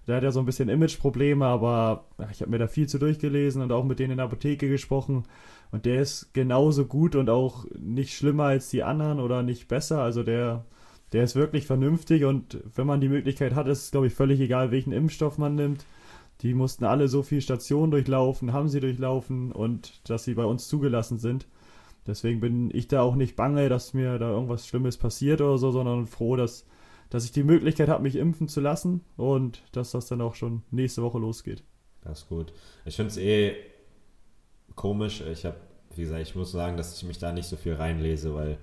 [0.07, 3.63] Der hat ja so ein bisschen Imageprobleme, aber ich habe mir da viel zu durchgelesen
[3.63, 5.25] und auch mit denen in der Apotheke gesprochen.
[5.71, 10.03] Und der ist genauso gut und auch nicht schlimmer als die anderen oder nicht besser.
[10.03, 10.65] Also der,
[11.13, 14.41] der ist wirklich vernünftig und wenn man die Möglichkeit hat, ist es, glaube ich, völlig
[14.41, 15.85] egal, welchen Impfstoff man nimmt.
[16.43, 20.69] Die mussten alle so viel Stationen durchlaufen, haben sie durchlaufen und dass sie bei uns
[20.69, 21.47] zugelassen sind.
[22.07, 25.71] Deswegen bin ich da auch nicht bange, dass mir da irgendwas Schlimmes passiert oder so,
[25.71, 26.65] sondern froh, dass,
[27.11, 30.63] dass ich die Möglichkeit habe, mich impfen zu lassen und dass das dann auch schon
[30.71, 31.63] nächste Woche losgeht.
[32.03, 32.53] Das ist gut.
[32.87, 33.55] Ich finde es eh
[34.77, 35.21] komisch.
[35.21, 35.57] Ich habe,
[35.95, 38.57] wie gesagt, ich muss sagen, dass ich mich da nicht so viel reinlese, weil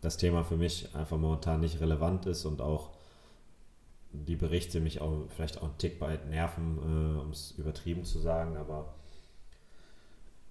[0.00, 2.90] das Thema für mich einfach momentan nicht relevant ist und auch
[4.12, 8.18] die Berichte mich auch vielleicht auch einen Tick weit nerven, äh, um es übertrieben zu
[8.18, 8.94] sagen, aber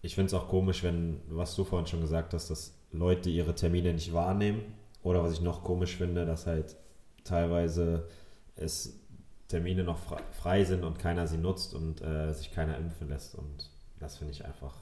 [0.01, 3.55] ich finde es auch komisch, wenn, was du vorhin schon gesagt hast, dass Leute ihre
[3.55, 4.61] Termine nicht wahrnehmen.
[5.03, 6.75] Oder was ich noch komisch finde, dass halt
[7.23, 8.07] teilweise
[8.55, 8.99] es
[9.47, 13.35] Termine noch fre- frei sind und keiner sie nutzt und äh, sich keiner impfen lässt.
[13.35, 14.75] Und das finde ich einfach.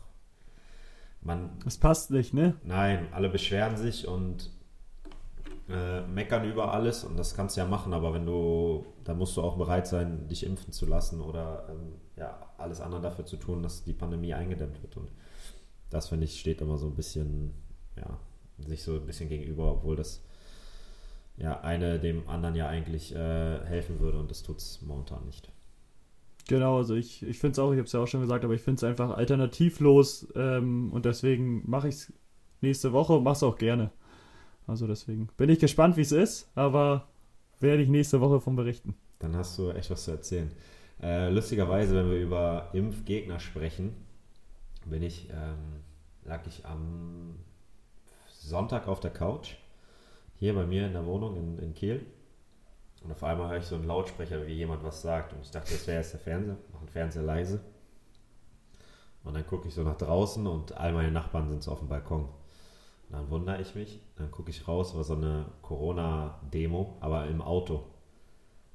[1.21, 2.55] Man, Das passt nicht, ne?
[2.63, 4.51] nein, alle beschweren sich und
[5.69, 9.35] äh, meckern über alles und das kannst du ja machen, aber wenn du, da musst
[9.37, 13.37] du auch bereit sein, dich impfen zu lassen oder ähm, ja, alles andere dafür zu
[13.37, 14.97] tun, dass die Pandemie eingedämmt wird.
[14.97, 15.11] Und
[15.89, 17.53] das finde ich steht immer so ein bisschen,
[17.97, 18.19] ja,
[18.59, 20.23] sich so ein bisschen gegenüber, obwohl das
[21.37, 25.51] ja eine dem anderen ja eigentlich äh, helfen würde und das tut es momentan nicht.
[26.47, 28.53] Genau, also ich, ich finde es auch, ich habe es ja auch schon gesagt, aber
[28.53, 32.13] ich finde es einfach alternativlos ähm, und deswegen mache ich es
[32.61, 33.91] nächste Woche und mache es auch gerne.
[34.67, 37.07] Also deswegen bin ich gespannt, wie es ist, aber
[37.59, 38.95] werde ich nächste Woche von berichten.
[39.19, 40.51] Dann hast du echt was zu erzählen.
[41.01, 43.93] Äh, lustigerweise, wenn wir über Impfgegner sprechen,
[44.85, 45.81] bin ich, ähm,
[46.23, 47.35] lag ich am
[48.27, 49.55] Sonntag auf der Couch,
[50.35, 52.05] hier bei mir in der Wohnung in, in Kiel.
[53.03, 55.33] Und auf einmal höre ich so einen Lautsprecher, wie jemand was sagt.
[55.33, 57.59] Und ich dachte, das wäre jetzt der Fernseher, mach den Fernseher leise.
[59.23, 61.87] Und dann gucke ich so nach draußen und all meine Nachbarn sind so auf dem
[61.87, 62.29] Balkon.
[63.15, 67.85] Dann wundere ich mich, dann gucke ich raus, war so eine Corona-Demo, aber im Auto.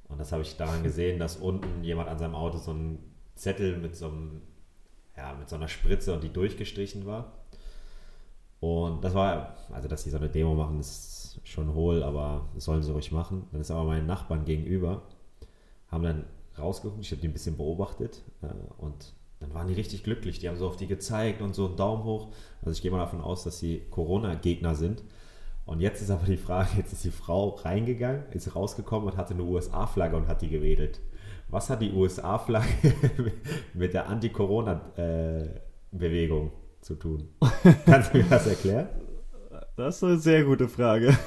[0.09, 2.97] Und das habe ich daran gesehen, dass unten jemand an seinem Auto so einen
[3.35, 4.41] Zettel mit so einem,
[5.15, 7.33] ja, mit so einer Spritze und die durchgestrichen war.
[8.59, 12.65] Und das war, also dass die so eine Demo machen, ist schon hohl, aber das
[12.65, 13.47] sollen sie ruhig machen.
[13.51, 15.03] Dann ist aber meine Nachbarn gegenüber,
[15.87, 16.25] haben dann
[16.57, 18.47] rausgeguckt, ich habe die ein bisschen beobachtet äh,
[18.79, 20.39] und dann waren die richtig glücklich.
[20.39, 22.29] Die haben so auf die gezeigt und so einen Daumen hoch.
[22.61, 25.03] Also ich gehe mal davon aus, dass sie Corona-Gegner sind.
[25.65, 29.33] Und jetzt ist aber die Frage, jetzt ist die Frau reingegangen, ist rausgekommen und hatte
[29.33, 31.01] eine USA-Flagge und hat die gewedelt.
[31.49, 32.93] Was hat die USA-Flagge
[33.73, 36.51] mit der Anti-Corona-Bewegung äh,
[36.81, 37.29] zu tun?
[37.85, 38.87] Kannst du mir das erklären?
[39.81, 41.07] Das ist eine sehr gute Frage.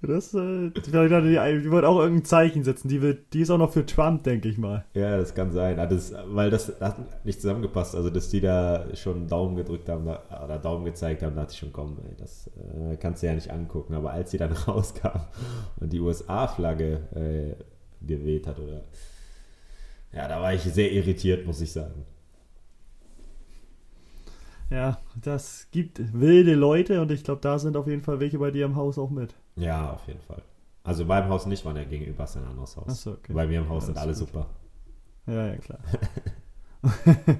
[0.00, 2.88] das, äh, die, die wird auch irgendein Zeichen setzen.
[2.88, 4.86] Die, wird, die ist auch noch für Trump, denke ich mal.
[4.94, 5.78] Ja, das kann sein.
[5.78, 7.94] Ah, das, weil das hat nicht zusammengepasst.
[7.94, 11.72] Also, dass die da schon Daumen gedrückt haben oder Daumen gezeigt haben, dachte ich schon,
[11.72, 13.92] komm, ey, das äh, kannst du ja nicht angucken.
[13.92, 15.20] Aber als sie dann rauskam
[15.78, 18.84] und die USA-Flagge äh, geweht hat, oder.
[20.14, 22.06] Ja, da war ich sehr irritiert, muss ich sagen.
[24.70, 28.50] Ja, das gibt wilde Leute und ich glaube, da sind auf jeden Fall welche bei
[28.50, 29.34] dir im Haus auch mit.
[29.54, 30.42] Ja, auf jeden Fall.
[30.82, 32.88] Also meinem Haus nicht, weil ja gegenüber ist ein anderes Haus.
[32.88, 33.32] Achso, okay.
[33.32, 34.18] Bei mir im Haus ja, sind alle gut.
[34.18, 34.46] super.
[35.26, 35.80] Ja, ja, klar.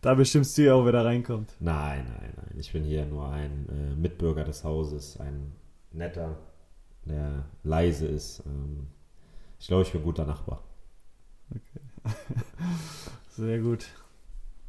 [0.00, 1.54] da bestimmst du ja auch, wer da reinkommt.
[1.60, 2.58] Nein, nein, nein.
[2.58, 5.52] Ich bin hier nur ein äh, Mitbürger des Hauses, ein
[5.92, 6.36] netter,
[7.04, 8.42] der leise ist.
[8.46, 8.88] Ähm,
[9.60, 10.64] ich glaube, ich bin ein guter Nachbar.
[11.50, 12.14] Okay.
[13.30, 13.86] Sehr gut.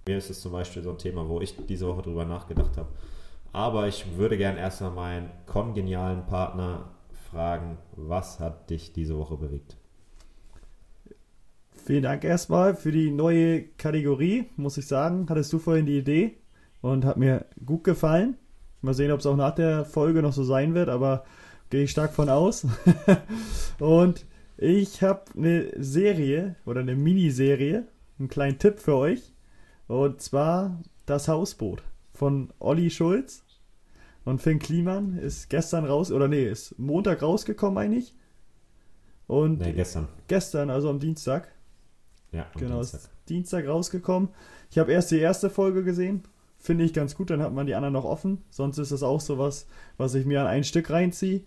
[0.06, 2.90] Mir ist es zum Beispiel so ein Thema, wo ich diese Woche drüber nachgedacht habe.
[3.54, 6.90] Aber ich würde gern erstmal meinen kongenialen Partner
[7.32, 9.78] fragen, was hat dich diese Woche bewegt?
[11.72, 15.26] Vielen Dank erstmal für die neue Kategorie, muss ich sagen.
[15.30, 16.38] Hattest du vorhin die Idee
[16.82, 18.38] und hat mir gut gefallen.
[18.82, 21.26] Mal sehen, ob es auch nach der Folge noch so sein wird, aber
[21.70, 22.66] gehe ich stark von aus.
[23.80, 24.26] und
[24.58, 27.88] ich habe eine Serie oder eine Miniserie,
[28.18, 29.33] einen kleinen Tipp für euch.
[29.94, 31.84] Und zwar das Hausboot
[32.16, 33.44] von Olli Schulz
[34.26, 38.16] und Finn Kliman ist gestern raus, oder nee, ist Montag rausgekommen eigentlich.
[39.28, 40.08] Und nee, gestern.
[40.28, 41.48] Gestern, also am Dienstag.
[42.32, 43.02] Ja, am genau, Dienstag.
[43.02, 44.30] ist Dienstag rausgekommen.
[44.72, 46.24] Ich habe erst die erste Folge gesehen.
[46.58, 48.42] Finde ich ganz gut, dann hat man die anderen noch offen.
[48.50, 51.42] Sonst ist das auch sowas, was ich mir an ein Stück reinziehe.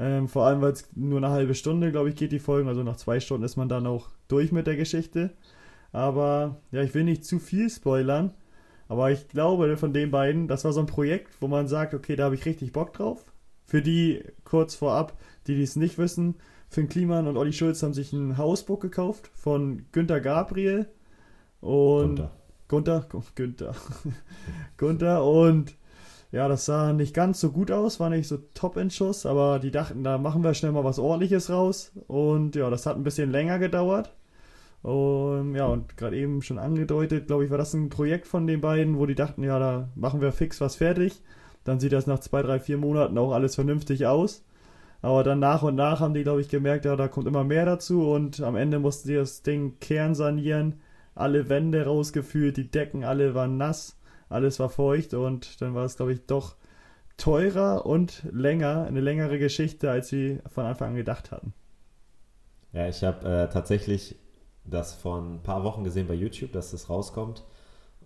[0.00, 2.68] Ähm, vor allem, weil es nur eine halbe Stunde, glaube ich, geht die Folgen.
[2.68, 5.30] Also nach zwei Stunden ist man dann auch durch mit der Geschichte.
[5.96, 8.34] Aber ja, ich will nicht zu viel spoilern.
[8.86, 12.16] Aber ich glaube, von den beiden, das war so ein Projekt, wo man sagt, okay,
[12.16, 13.32] da habe ich richtig Bock drauf.
[13.64, 16.34] Für die kurz vorab, die es nicht wissen,
[16.68, 20.86] Finn Kliman und Olli Schulz haben sich ein Hausbook gekauft von Günter Gabriel
[21.62, 22.28] und
[22.68, 23.74] Gunther, Gunther, Günther,
[24.76, 25.76] Gunther und
[26.30, 29.60] ja, das sah nicht ganz so gut aus, war nicht so top in Schuss, aber
[29.60, 33.04] die dachten, da machen wir schnell mal was ordentliches raus und ja, das hat ein
[33.04, 34.12] bisschen länger gedauert.
[34.82, 38.60] Und ja, und gerade eben schon angedeutet, glaube ich, war das ein Projekt von den
[38.60, 41.22] beiden, wo die dachten, ja, da machen wir fix was fertig.
[41.64, 44.44] Dann sieht das nach zwei, drei, vier Monaten auch alles vernünftig aus.
[45.02, 47.64] Aber dann nach und nach haben die, glaube ich, gemerkt, ja, da kommt immer mehr
[47.64, 50.80] dazu und am Ende mussten sie das Ding kernsanieren.
[51.14, 55.96] Alle Wände rausgefühlt, die Decken alle waren nass, alles war feucht und dann war es,
[55.96, 56.56] glaube ich, doch
[57.16, 61.54] teurer und länger, eine längere Geschichte, als sie von Anfang an gedacht hatten.
[62.72, 64.16] Ja, ich habe äh, tatsächlich
[64.66, 67.44] das vor ein paar Wochen gesehen bei YouTube, dass das rauskommt.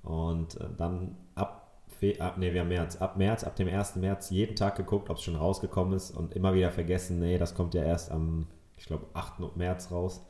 [0.03, 1.81] Und äh, dann ab,
[2.19, 3.97] ab, nee, wir haben März, ab März, ab dem 1.
[3.97, 7.55] März jeden Tag geguckt, ob es schon rausgekommen ist und immer wieder vergessen, nee, das
[7.55, 8.47] kommt ja erst am,
[8.77, 9.57] ich glaube, 8.
[9.57, 10.25] März raus.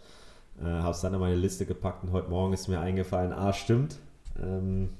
[0.61, 3.53] Äh, habe es dann in meine Liste gepackt und heute Morgen ist mir eingefallen, ah,
[3.53, 3.99] stimmt,
[4.41, 4.91] ähm,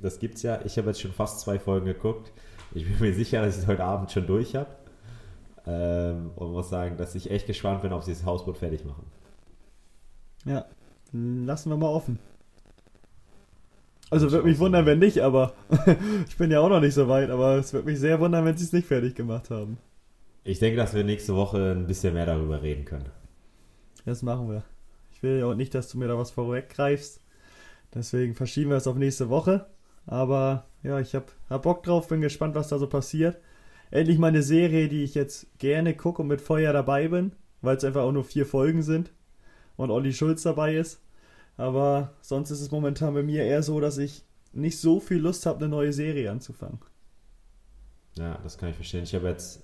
[0.00, 0.60] das gibt's ja.
[0.64, 2.32] Ich habe jetzt schon fast zwei Folgen geguckt.
[2.74, 4.68] Ich bin mir sicher, dass ich es heute Abend schon durch habe.
[5.66, 9.06] Ähm, und muss sagen, dass ich echt gespannt bin, ob sie das Hausboot fertig machen.
[10.44, 10.66] Ja,
[11.12, 12.18] lassen wir mal offen.
[14.10, 15.54] Also würde mich wundern, wenn nicht, aber
[16.28, 18.56] ich bin ja auch noch nicht so weit, aber es würde mich sehr wundern, wenn
[18.56, 19.78] sie es nicht fertig gemacht haben.
[20.44, 23.08] Ich denke, dass wir nächste Woche ein bisschen mehr darüber reden können.
[24.04, 24.62] Das machen wir.
[25.12, 27.20] Ich will ja auch nicht, dass du mir da was vorweggreifst.
[27.94, 29.66] Deswegen verschieben wir es auf nächste Woche.
[30.06, 33.38] Aber ja, ich habe hab Bock drauf, bin gespannt, was da so passiert.
[33.90, 37.32] Endlich mal eine Serie, die ich jetzt gerne gucke und mit Feuer dabei bin,
[37.62, 39.10] weil es einfach auch nur vier Folgen sind
[39.76, 41.00] und Olli Schulz dabei ist.
[41.56, 45.46] Aber sonst ist es momentan bei mir eher so, dass ich nicht so viel Lust
[45.46, 46.78] habe, eine neue Serie anzufangen.
[48.16, 49.04] Ja, das kann ich verstehen.
[49.04, 49.62] Ich habe jetzt,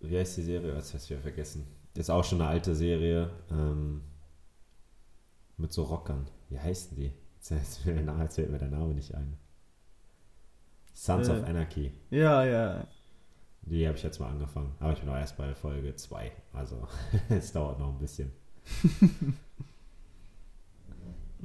[0.00, 0.72] wie heißt die Serie?
[0.72, 1.66] Das hast du ja vergessen.
[1.94, 4.02] Das ist auch schon eine alte Serie ähm,
[5.56, 6.28] mit so Rockern.
[6.48, 7.12] Wie heißen die?
[7.48, 9.36] Jetzt fällt mir der Name nicht ein.
[10.94, 11.92] Sons äh, of Anarchy.
[12.10, 12.86] Ja, ja.
[13.62, 14.74] Die habe ich jetzt mal angefangen.
[14.80, 16.32] Aber ich bin noch erst bei Folge 2.
[16.52, 16.86] Also
[17.28, 18.32] es dauert noch ein bisschen.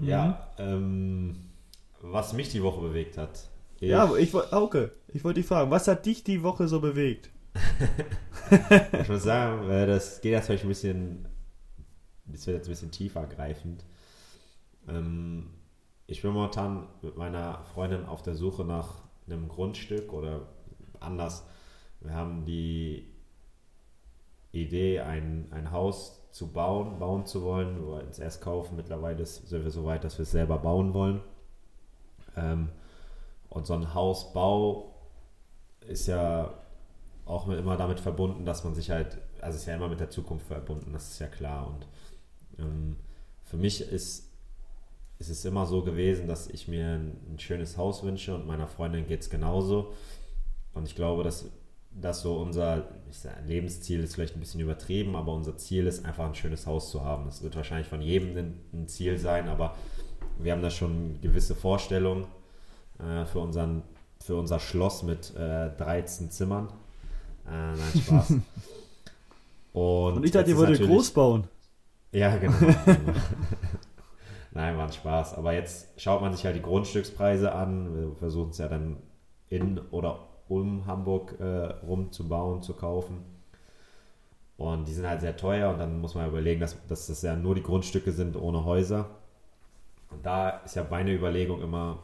[0.02, 0.64] ja, mhm.
[0.64, 1.36] ähm,
[2.02, 3.50] was mich die Woche bewegt hat,
[3.80, 6.80] Ich, ja, ich wollte, Auke, ich wollte dich fragen, was hat dich die Woche so
[6.80, 7.30] bewegt?
[9.02, 11.28] ich muss sagen, äh, das geht jetzt vielleicht ein bisschen,
[12.26, 13.84] das wird jetzt ein bisschen tiefer greifend.
[14.88, 15.50] Ähm,
[16.06, 20.48] ich bin momentan mit meiner Freundin auf der Suche nach einem Grundstück oder
[21.00, 21.46] anders.
[22.00, 23.12] Wir haben die
[24.52, 27.86] Idee, ein, ein Haus zu bauen, bauen zu wollen.
[27.86, 28.76] Wollten es erst kaufen.
[28.76, 31.22] Mittlerweile sind wir so weit, dass wir es selber bauen wollen.
[32.36, 32.70] Ähm,
[33.50, 34.94] und so ein Hausbau
[35.88, 36.54] ist ja
[37.26, 40.46] auch immer damit verbunden, dass man sich halt, also ist ja immer mit der Zukunft
[40.46, 41.68] verbunden, das ist ja klar.
[41.68, 41.88] Und
[42.60, 42.98] ähm,
[43.44, 44.28] für mich ist
[45.20, 48.68] es ist immer so gewesen, dass ich mir ein, ein schönes Haus wünsche und meiner
[48.68, 49.94] Freundin geht es genauso.
[50.76, 51.50] Und ich glaube, dass
[52.00, 56.26] das so unser sag, Lebensziel ist vielleicht ein bisschen übertrieben, aber unser Ziel ist einfach
[56.26, 57.26] ein schönes Haus zu haben.
[57.26, 59.76] Das wird wahrscheinlich von jedem ein, Ziel sein, aber
[60.40, 62.26] wir haben da schon gewisse Vorstellungen
[63.00, 63.84] äh, für, unseren,
[64.20, 66.68] für unser Schloss mit äh, 13 Zimmern.
[67.48, 68.34] Äh, nein, Spaß.
[69.74, 71.44] Und, und ich dachte, ihr würdet groß bauen.
[72.12, 72.56] Ja, genau.
[74.52, 75.36] Nein, war ein Spaß.
[75.36, 77.96] Aber jetzt schaut man sich halt die Grundstückspreise an.
[77.96, 78.98] Wir versuchen es ja dann
[79.50, 83.24] in oder um Hamburg äh, rumzubauen, zu kaufen.
[84.58, 87.36] Und die sind halt sehr teuer und dann muss man überlegen, dass, dass das ja
[87.36, 89.10] nur die Grundstücke sind ohne Häuser.
[90.10, 92.00] Und da ist ja meine Überlegung immer,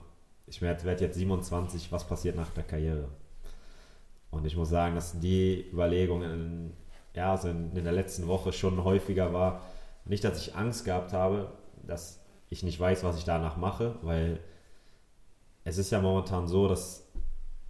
[0.45, 3.07] ich werde jetzt 27, was passiert nach der Karriere?
[4.29, 6.73] Und ich muss sagen, dass die Überlegung in,
[7.15, 9.61] ja, also in, in der letzten Woche schon häufiger war.
[10.05, 11.51] Nicht, dass ich Angst gehabt habe,
[11.83, 12.19] dass
[12.49, 14.39] ich nicht weiß, was ich danach mache, weil
[15.63, 17.02] es ist ja momentan so, dass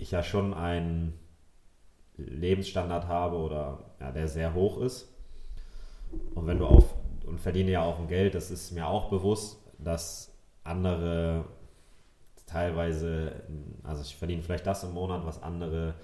[0.04, 1.20] ich ja schon einen
[2.18, 5.10] Lebensstandard habe oder ja, der sehr hoch ist.
[6.36, 6.94] Und wenn du auf
[7.26, 11.46] und verdiene ja auch ein Geld, das ist mir auch bewusst, dass andere
[12.46, 13.44] teilweise,
[13.84, 15.96] also ich verdiene vielleicht das im Monat, was andere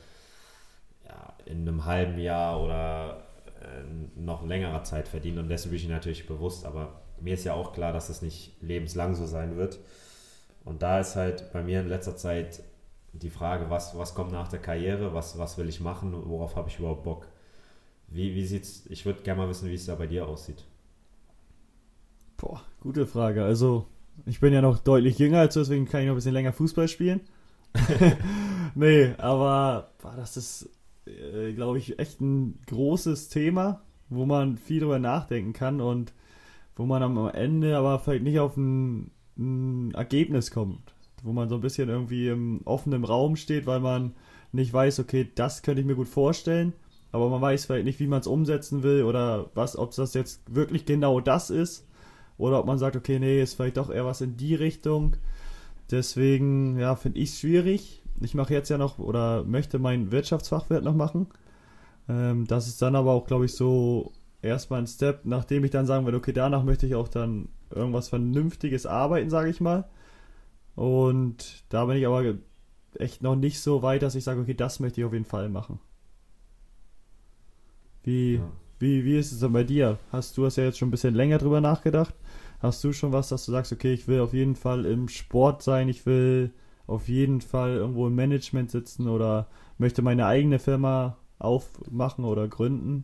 [1.05, 3.27] ja, in einem halben Jahr oder
[3.61, 7.53] äh, noch längerer Zeit verdienen und dessen bin ich natürlich bewusst, aber mir ist ja
[7.53, 9.77] auch klar, dass es nicht lebenslang so sein wird.
[10.63, 12.63] Und da ist halt bei mir in letzter Zeit
[13.13, 16.69] die Frage, was, was kommt nach der Karriere, was, was will ich machen, worauf habe
[16.69, 17.27] ich überhaupt Bock?
[18.07, 20.63] Wie, wie sieht's, ich würde gerne mal wissen, wie es da bei dir aussieht.
[22.37, 23.43] Boah, gute Frage.
[23.43, 23.85] Also,
[24.25, 26.53] ich bin ja noch deutlich jünger als du, deswegen kann ich noch ein bisschen länger
[26.53, 27.21] Fußball spielen.
[28.75, 30.69] nee, aber boah, das ist,
[31.05, 36.13] äh, glaube ich, echt ein großes Thema, wo man viel drüber nachdenken kann und
[36.75, 41.55] wo man am Ende aber vielleicht nicht auf ein, ein Ergebnis kommt, wo man so
[41.55, 44.13] ein bisschen irgendwie im offenen Raum steht, weil man
[44.51, 46.73] nicht weiß, okay, das könnte ich mir gut vorstellen,
[47.11, 50.41] aber man weiß vielleicht nicht, wie man es umsetzen will oder was, ob das jetzt
[50.53, 51.87] wirklich genau das ist
[52.37, 55.15] oder ob man sagt, okay, nee, ist vielleicht doch eher was in die Richtung.
[55.91, 58.03] Deswegen, ja, finde ich es schwierig.
[58.21, 61.27] Ich mache jetzt ja noch oder möchte meinen Wirtschaftsfachwirt noch machen.
[62.07, 64.11] Ähm, das ist dann aber auch, glaube ich, so
[64.41, 68.09] erstmal ein Step, nachdem ich dann sagen würde, okay, danach möchte ich auch dann irgendwas
[68.09, 69.85] Vernünftiges arbeiten, sage ich mal.
[70.79, 72.35] Und da bin ich aber
[72.95, 75.49] echt noch nicht so weit, dass ich sage, okay, das möchte ich auf jeden Fall
[75.49, 75.77] machen.
[78.03, 78.49] Wie, ja.
[78.79, 79.99] wie, wie ist es denn bei dir?
[80.13, 82.15] Hast du hast ja jetzt schon ein bisschen länger drüber nachgedacht.
[82.61, 85.63] Hast du schon was, dass du sagst, okay, ich will auf jeden Fall im Sport
[85.63, 86.53] sein, ich will
[86.87, 89.49] auf jeden Fall irgendwo im Management sitzen oder
[89.79, 93.03] möchte meine eigene Firma aufmachen oder gründen?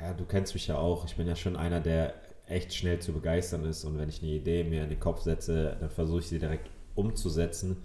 [0.00, 1.04] ja, du kennst mich ja auch.
[1.06, 2.14] Ich bin ja schon einer, der
[2.46, 3.84] echt schnell zu begeistern ist.
[3.84, 6.70] Und wenn ich eine Idee mir in den Kopf setze, dann versuche ich sie direkt
[6.94, 7.82] umzusetzen.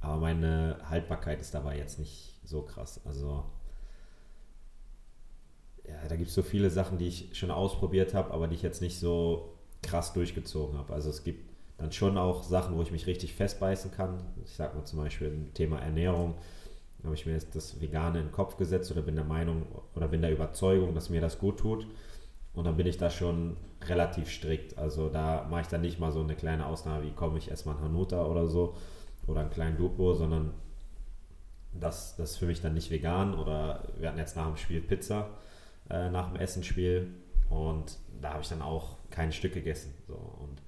[0.00, 3.00] Aber meine Haltbarkeit ist dabei jetzt nicht so krass.
[3.04, 3.44] Also,
[5.86, 8.62] ja, da gibt es so viele Sachen, die ich schon ausprobiert habe, aber die ich
[8.62, 10.92] jetzt nicht so krass durchgezogen habe.
[10.92, 14.24] Also es gibt dann schon auch Sachen, wo ich mich richtig festbeißen kann.
[14.44, 16.34] Ich sage mal zum Beispiel im Thema Ernährung
[17.04, 20.08] habe ich mir jetzt das Vegane in den Kopf gesetzt oder bin der Meinung oder
[20.08, 21.86] bin der Überzeugung, dass mir das gut tut.
[22.54, 24.78] Und dann bin ich da schon relativ strikt.
[24.78, 27.76] Also da mache ich dann nicht mal so eine kleine Ausnahme, wie komme ich erstmal
[27.76, 28.74] ein Hanuta oder so
[29.26, 30.52] oder einen kleinen Dupo, sondern
[31.72, 33.34] das, das ist für mich dann nicht vegan.
[33.34, 35.28] Oder wir hatten jetzt nach dem Spiel Pizza,
[35.90, 37.08] äh, nach dem Essensspiel
[37.50, 39.94] und da habe ich dann auch kein Stück gegessen.
[40.06, 40.14] So.
[40.14, 40.62] Und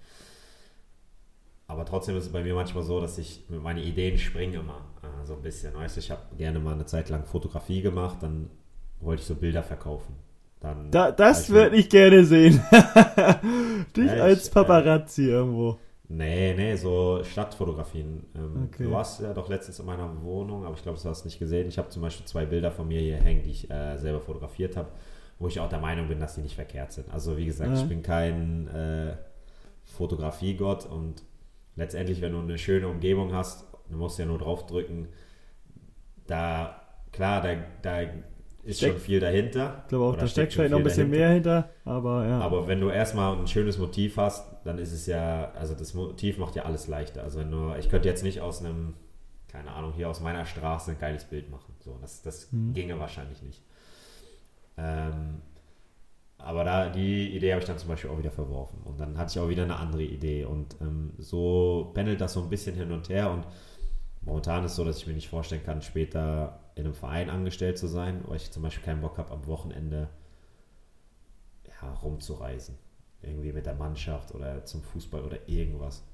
[1.68, 4.84] aber trotzdem ist es bei mir manchmal so, dass ich mit meinen Ideen springe immer
[5.02, 5.74] äh, so ein bisschen.
[5.74, 8.50] Weißt du, ich habe gerne mal eine Zeit lang Fotografie gemacht, dann
[9.00, 10.14] wollte ich so Bilder verkaufen.
[10.60, 12.62] Dann da, das würde ich gerne sehen.
[13.96, 15.78] Dich ja, als äh, Paparazzi äh, irgendwo.
[16.08, 18.24] Nee, nee, so Stadtfotografien.
[18.34, 18.84] Ähm, okay.
[18.84, 21.38] Du warst ja doch letztens in meiner Wohnung, aber ich glaube, du hast es nicht
[21.38, 21.68] gesehen.
[21.68, 24.76] Ich habe zum Beispiel zwei Bilder von mir hier hängen, die ich äh, selber fotografiert
[24.76, 24.88] habe,
[25.38, 27.12] wo ich auch der Meinung bin, dass die nicht verkehrt sind.
[27.12, 27.82] Also wie gesagt, ja.
[27.82, 29.16] ich bin kein äh,
[29.84, 31.22] Fotografiegott und
[31.74, 35.08] letztendlich, wenn du eine schöne Umgebung hast du musst ja nur draufdrücken.
[36.26, 36.80] Da,
[37.12, 38.10] klar, da, da
[38.66, 39.80] ist Steck- schon viel dahinter.
[39.84, 41.18] Ich glaube auch, da steckt vielleicht noch ein bisschen dahinter.
[41.18, 41.30] mehr
[41.64, 42.40] hinter, aber ja.
[42.40, 46.38] Aber wenn du erstmal ein schönes Motiv hast, dann ist es ja, also das Motiv
[46.38, 47.22] macht ja alles leichter.
[47.22, 48.94] Also wenn du, ich könnte jetzt nicht aus einem,
[49.48, 51.74] keine Ahnung, hier aus meiner Straße ein geiles Bild machen.
[51.80, 52.72] So, das, das Mhm.
[52.74, 53.62] ginge wahrscheinlich nicht.
[54.76, 55.40] Ähm,
[56.38, 58.78] aber da, die Idee habe ich dann zum Beispiel auch wieder verworfen.
[58.84, 60.44] Und dann hatte ich auch wieder eine andere Idee.
[60.44, 63.30] Und ähm, so pendelt das so ein bisschen hin und her.
[63.30, 63.44] Und
[64.26, 67.78] momentan ist es so, dass ich mir nicht vorstellen kann, später in einem Verein angestellt
[67.78, 70.08] zu sein, weil ich zum Beispiel keinen Bock habe, am Wochenende
[71.64, 72.76] ja, rumzureisen.
[73.22, 76.04] Irgendwie mit der Mannschaft oder zum Fußball oder irgendwas.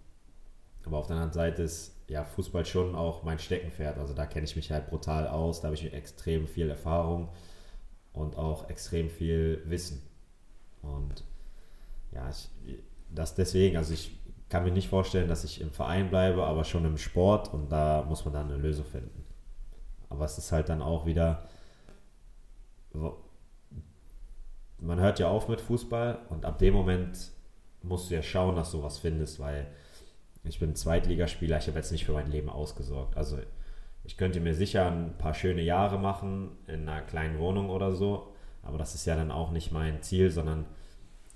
[0.84, 3.98] Aber auf der anderen Seite ist ja Fußball schon auch mein Steckenpferd.
[3.98, 5.60] Also da kenne ich mich halt brutal aus.
[5.60, 7.28] Da habe ich extrem viel Erfahrung
[8.12, 10.02] und auch extrem viel Wissen.
[10.82, 11.24] Und
[12.12, 12.50] ja, ich,
[13.10, 14.18] das deswegen, also ich
[14.53, 18.05] kann mir nicht vorstellen, dass ich im Verein bleibe, aber schon im Sport und da
[18.07, 19.24] muss man dann eine Lösung finden.
[20.11, 21.48] Aber es ist halt dann auch wieder,
[24.78, 27.30] man hört ja auf mit Fußball und ab dem Moment
[27.82, 29.68] musst du ja schauen, dass du was findest, weil
[30.44, 33.16] ich bin Zweitligaspieler, ich habe jetzt nicht für mein Leben ausgesorgt.
[33.16, 33.38] Also
[34.05, 38.34] ich könnte mir sicher ein paar schöne Jahre machen in einer kleinen Wohnung oder so,
[38.62, 40.66] aber das ist ja dann auch nicht mein Ziel, sondern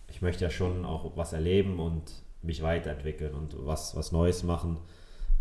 [0.08, 4.78] ich möchte ja schon auch was erleben und mich weiterentwickeln und was, was Neues machen.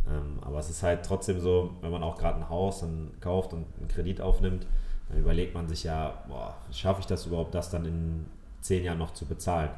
[0.08, 3.54] Ähm, aber es ist halt trotzdem so, wenn man auch gerade ein Haus dann kauft
[3.54, 4.68] und einen Kredit aufnimmt,
[5.10, 8.26] dann überlegt man sich ja, boah, schaffe ich das überhaupt, das dann in
[8.62, 9.70] zehn Jahren noch zu bezahlen?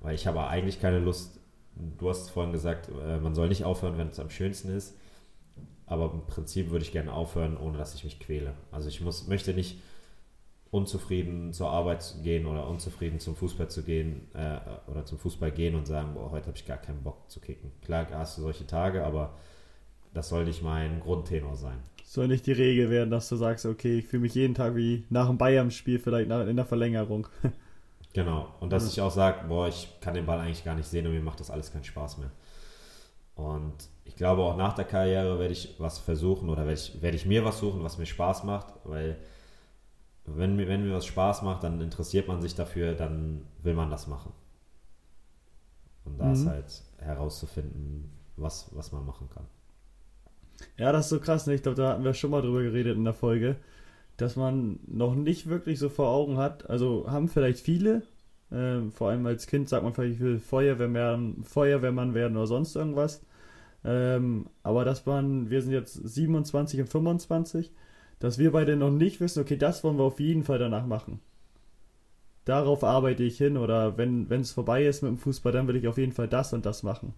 [0.00, 1.40] Weil ich habe eigentlich keine Lust,
[1.76, 4.94] du hast vorhin gesagt, äh, man soll nicht aufhören, wenn es am schönsten ist.
[5.86, 8.54] Aber im Prinzip würde ich gerne aufhören, ohne dass ich mich quäle.
[8.72, 9.82] Also ich muss, möchte nicht
[10.74, 14.58] unzufrieden zur Arbeit gehen oder unzufrieden zum Fußball zu gehen äh,
[14.90, 17.70] oder zum Fußball gehen und sagen, boah, heute habe ich gar keinen Bock zu kicken.
[17.84, 19.34] Klar hast du solche Tage, aber
[20.12, 21.78] das soll nicht mein Grundtenor sein.
[22.02, 25.04] Soll nicht die Regel werden, dass du sagst, okay, ich fühle mich jeden Tag wie
[25.10, 27.28] nach dem Bayern-Spiel, vielleicht nach, in der Verlängerung.
[28.16, 28.46] Genau.
[28.60, 31.14] Und dass ich auch sage, boah, ich kann den Ball eigentlich gar nicht sehen und
[31.14, 32.30] mir macht das alles keinen Spaß mehr.
[33.34, 37.16] Und ich glaube, auch nach der Karriere werde ich was versuchen oder werde ich, werde
[37.16, 39.16] ich mir was suchen, was mir Spaß macht, weil
[40.26, 43.90] wenn mir, wenn mir was Spaß macht, dann interessiert man sich dafür, dann will man
[43.90, 44.32] das machen.
[46.06, 46.46] Und da ist Mhm.
[46.46, 49.46] halt herauszufinden, was, was man machen kann.
[50.76, 51.54] Ja, das ist so krass, ne?
[51.54, 53.56] Ich glaube, da hatten wir schon mal drüber geredet in der Folge,
[54.18, 56.70] dass man noch nicht wirklich so vor Augen hat.
[56.70, 58.02] Also haben vielleicht viele,
[58.52, 62.76] ähm, vor allem als Kind sagt man vielleicht, ich will Feuerwehrmann, Feuerwehrmann werden oder sonst
[62.76, 63.22] irgendwas.
[63.84, 67.72] Ähm, aber dass man, wir sind jetzt 27 und 25,
[68.20, 71.20] dass wir beide noch nicht wissen, okay, das wollen wir auf jeden Fall danach machen.
[72.44, 75.88] Darauf arbeite ich hin oder wenn es vorbei ist mit dem Fußball, dann will ich
[75.88, 77.14] auf jeden Fall das und das machen.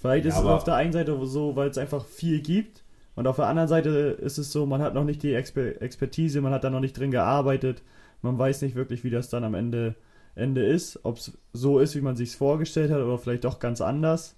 [0.00, 2.84] Vielleicht Ja, ist es auf der einen Seite so, weil es einfach viel gibt
[3.16, 6.40] und auf der anderen Seite ist es so, man hat noch nicht die Exper Expertise,
[6.40, 7.82] man hat da noch nicht drin gearbeitet,
[8.22, 9.96] man weiß nicht wirklich, wie das dann am Ende,
[10.36, 13.80] Ende ist, ob es so ist, wie man sich vorgestellt hat oder vielleicht doch ganz
[13.80, 14.36] anders.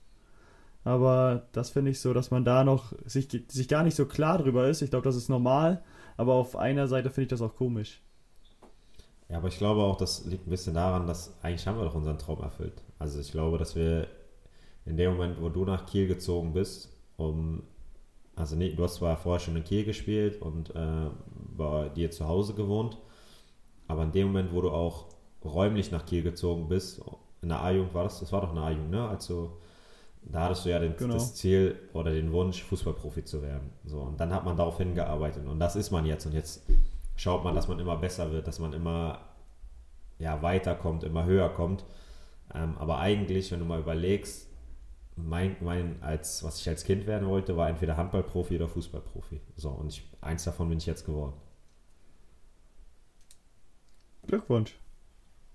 [0.85, 4.39] Aber das finde ich so, dass man da noch sich, sich gar nicht so klar
[4.39, 4.83] drüber ist.
[4.83, 5.83] Ich glaube, das ist normal,
[6.17, 8.01] aber auf einer Seite finde ich das auch komisch.
[9.29, 11.95] Ja, aber ich glaube auch, das liegt ein bisschen daran, dass eigentlich haben wir doch
[11.95, 12.83] unseren Traum erfüllt.
[12.99, 14.07] Also ich glaube, dass wir
[14.85, 17.63] in dem Moment, wo du nach Kiel gezogen bist, um,
[18.37, 21.11] also nee, du hast zwar vorher schon in Kiel gespielt und äh,
[21.57, 22.99] bei dir zu Hause gewohnt,
[23.89, 25.07] aber in dem Moment, wo du auch
[25.45, 27.01] räumlich nach Kiel gezogen bist,
[27.43, 29.09] in der A-Jugend war das, das war doch eine A-Jugend, ne?
[29.09, 29.59] Also
[30.25, 31.15] da hattest du ja den, Genau.
[31.15, 33.71] das Ziel oder den Wunsch, Fußballprofi zu werden.
[33.85, 36.65] So, und dann hat man darauf hingearbeitet und das ist man jetzt und jetzt
[37.17, 39.21] schaut man, dass man immer besser wird, dass man immer
[40.19, 41.85] ja, weiterkommt, immer höher kommt.
[42.55, 44.49] Ähm, aber eigentlich, wenn du mal überlegst,
[45.17, 49.41] mein, mein, als, was ich als Kind werden wollte, war entweder Handballprofi oder Fußballprofi.
[49.57, 51.35] So, und ich, eins davon bin ich jetzt geworden.
[54.27, 54.79] Glückwunsch.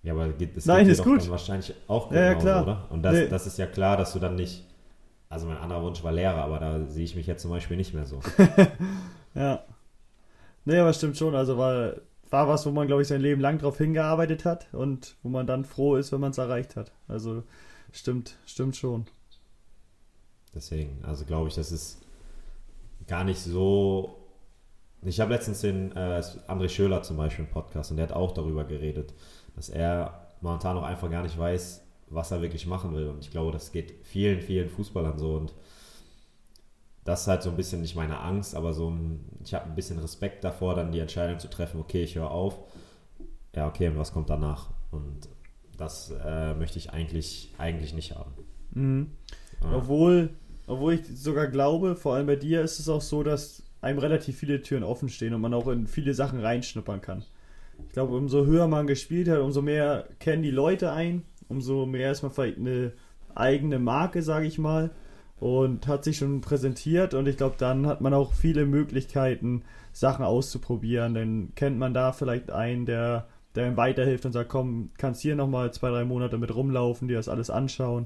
[0.07, 1.29] Ja, aber das Nein, ist gut.
[1.29, 2.63] wahrscheinlich auch Ja, ja, genauso, klar.
[2.63, 2.87] oder?
[2.91, 3.27] Und das, Nee.
[3.27, 4.63] das ist ja klar, dass du dann nicht,
[5.27, 7.93] also mein anderer Wunsch war Lehrer, aber da sehe ich mich jetzt zum Beispiel nicht
[7.93, 8.21] mehr so.
[9.35, 9.63] Ja.
[10.63, 11.35] Nee, aber stimmt schon.
[11.35, 11.95] Also war,
[12.29, 15.45] war was, wo man, glaube ich, sein Leben lang drauf hingearbeitet hat und wo man
[15.45, 16.93] dann froh ist, wenn man es erreicht hat.
[17.09, 17.43] Also
[17.91, 19.05] stimmt, stimmt schon.
[20.55, 21.99] Deswegen, also glaube ich, das ist
[23.07, 24.15] gar nicht so.
[25.03, 28.31] Ich habe letztens den äh, André Schöler zum Beispiel im Podcast und der hat auch
[28.31, 29.13] darüber geredet,
[29.57, 33.09] dass er momentan noch einfach gar nicht weiß, was er wirklich machen will.
[33.09, 35.35] Und ich glaube, das geht vielen, vielen Fußballern so.
[35.35, 35.53] Und
[37.03, 39.75] das ist halt so ein bisschen nicht meine Angst, aber so ein, ich habe ein
[39.75, 42.59] bisschen Respekt davor, dann die Entscheidung zu treffen, okay, ich höre auf.
[43.53, 44.69] Ja, okay, und was kommt danach?
[44.91, 45.27] Und
[45.75, 48.31] das äh, möchte ich eigentlich, eigentlich nicht haben.
[48.71, 49.11] Mhm.
[49.61, 49.75] Ja.
[49.75, 50.29] Obwohl
[50.67, 54.37] obwohl ich sogar glaube, vor allem bei dir ist es auch so, dass einem relativ
[54.37, 57.23] viele Türen offen stehen und man auch in viele Sachen reinschnuppern kann.
[57.87, 62.11] Ich glaube, umso höher man gespielt hat, umso mehr kennen die Leute ein, umso mehr
[62.11, 62.93] ist man vielleicht eine
[63.33, 64.91] eigene Marke, sage ich mal,
[65.39, 69.63] und hat sich schon präsentiert und ich glaube, dann hat man auch viele Möglichkeiten,
[69.97, 71.15] Sachen auszuprobieren.
[71.15, 75.35] Dann kennt man da vielleicht einen, der, der ihm weiterhilft und sagt, komm, kannst hier
[75.35, 78.05] nochmal zwei, drei Monate mit rumlaufen, dir das alles anschauen.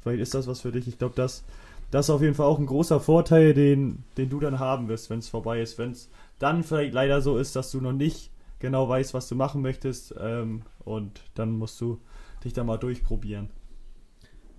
[0.00, 0.86] Vielleicht ist das was für dich.
[0.86, 1.44] Ich glaube, das,
[1.90, 5.08] das ist auf jeden Fall auch ein großer Vorteil, den, den du dann haben wirst,
[5.08, 5.78] wenn es vorbei ist.
[5.78, 8.30] Wenn es dann vielleicht leider so ist, dass du noch nicht
[8.60, 12.00] genau weißt, was du machen möchtest ähm, und dann musst du
[12.44, 13.50] dich da mal durchprobieren.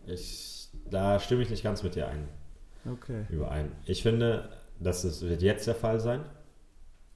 [0.05, 2.27] Ich, da stimme ich nicht ganz mit dir ein.
[2.91, 3.25] Okay.
[3.29, 3.71] Überein.
[3.85, 4.49] Ich finde,
[4.79, 6.21] dass es wird jetzt der Fall sein.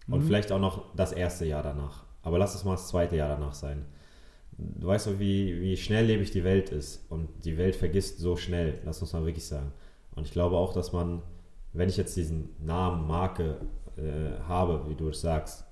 [0.07, 0.27] Und Mhm.
[0.27, 2.03] vielleicht auch noch das erste Jahr danach.
[2.21, 3.85] Aber lass es mal das zweite Jahr danach sein.
[4.57, 7.09] Du weißt doch, wie, wie schnelllebig die Welt ist.
[7.09, 8.79] Und die Welt vergisst so schnell.
[8.85, 9.71] Das muss man wirklich sagen.
[10.15, 11.23] Und ich glaube auch, dass man,
[11.73, 13.57] wenn ich jetzt diesen Namen, Marke
[13.97, 15.64] äh, habe, wie du es sagst,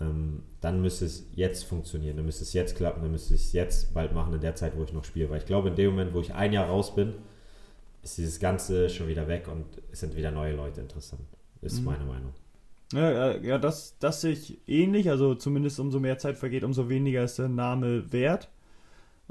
[0.00, 2.16] ähm, dann müsste es jetzt funktionieren.
[2.16, 3.02] Dann müsste es jetzt klappen.
[3.02, 5.28] Dann müsste ich es jetzt bald machen, in der Zeit, wo ich noch spiele.
[5.30, 7.14] Weil ich glaube, in dem Moment, wo ich ein Jahr raus bin,
[8.02, 11.22] ist dieses Ganze schon wieder weg und es sind wieder neue Leute interessant.
[11.60, 11.84] Ist Mhm.
[11.84, 12.32] meine Meinung.
[12.92, 15.10] Ja, ja, das, das sehe ich ähnlich.
[15.10, 18.48] Also zumindest umso mehr Zeit vergeht, umso weniger ist der Name wert.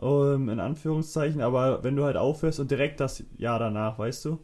[0.01, 1.41] Ähm, in Anführungszeichen.
[1.41, 4.39] Aber wenn du halt aufhörst und direkt das Jahr danach, weißt du?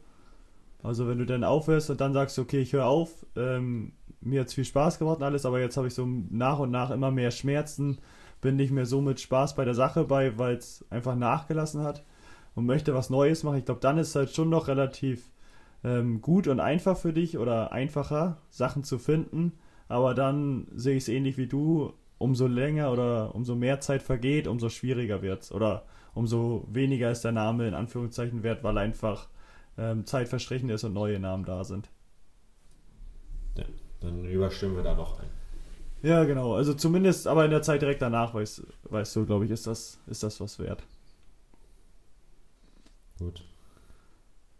[0.83, 3.93] Also wenn du dann aufhörst und dann sagst, okay, ich höre auf, ähm,
[4.25, 6.91] mir es viel Spaß gemacht und alles, aber jetzt habe ich so nach und nach
[6.91, 7.99] immer mehr Schmerzen,
[8.41, 12.03] bin nicht mehr so mit Spaß bei der Sache bei, weil es einfach nachgelassen hat
[12.55, 13.57] und möchte was Neues machen.
[13.57, 15.29] Ich glaube, dann ist es halt schon noch relativ
[15.83, 19.53] ähm, gut und einfach für dich oder einfacher, Sachen zu finden.
[19.87, 21.93] Aber dann sehe ich es ähnlich wie du.
[22.17, 25.51] Umso länger oder umso mehr Zeit vergeht, umso schwieriger wird es.
[25.51, 29.27] Oder umso weniger ist der Name in Anführungszeichen wert, weil einfach
[29.77, 31.89] ähm, Zeit verstrichen ist und neue Namen da sind.
[34.01, 35.29] Dann überstimmen wir da doch ein.
[36.01, 36.53] Ja, genau.
[36.53, 39.97] Also zumindest, aber in der Zeit direkt danach, weißt, weißt du, glaube ich, ist das,
[40.07, 40.83] ist das was wert.
[43.17, 43.43] Gut.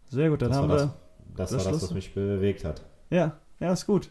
[0.08, 0.94] Sehr gut, dann Das haben war wir.
[1.36, 2.82] Das, Das war das, was mich bewegt hat.
[3.10, 4.10] Ja, ja, ist gut.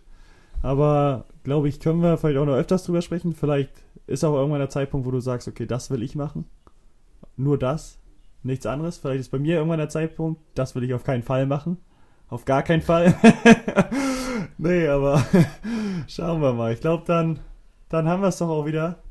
[0.61, 3.33] Aber glaube ich, können wir vielleicht auch noch öfters drüber sprechen.
[3.33, 3.71] Vielleicht
[4.07, 6.45] ist auch irgendwann der Zeitpunkt, wo du sagst, okay, das will ich machen.
[7.37, 7.97] Nur das,
[8.43, 8.97] nichts anderes.
[8.97, 11.77] Vielleicht ist bei mir irgendwann der Zeitpunkt, das will ich auf keinen Fall machen.
[12.29, 13.15] Auf gar keinen Fall.
[14.57, 15.25] nee, aber
[16.07, 16.73] schauen wir mal.
[16.73, 17.39] Ich glaube, dann,
[17.89, 19.03] dann haben wir es doch auch wieder.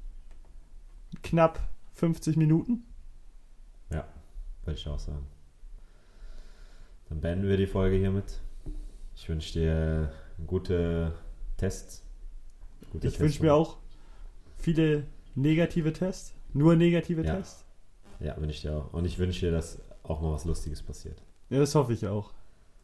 [1.22, 1.60] Knapp
[1.94, 2.84] 50 Minuten.
[4.64, 5.26] Würde ich auch sagen.
[7.08, 8.40] Dann beenden wir die Folge hiermit.
[9.14, 10.12] Ich wünsche dir
[10.46, 11.14] gute
[11.58, 12.02] Tests.
[12.90, 13.76] Gute Ich wünsche mir auch
[14.56, 16.34] viele negative Tests.
[16.54, 17.36] Nur negative Ja.
[17.36, 17.64] Tests.
[18.20, 18.92] Ja, wünsche ich dir auch.
[18.92, 21.22] Und ich wünsche dir, dass auch mal was Lustiges passiert.
[21.50, 22.32] Ja, das hoffe ich auch.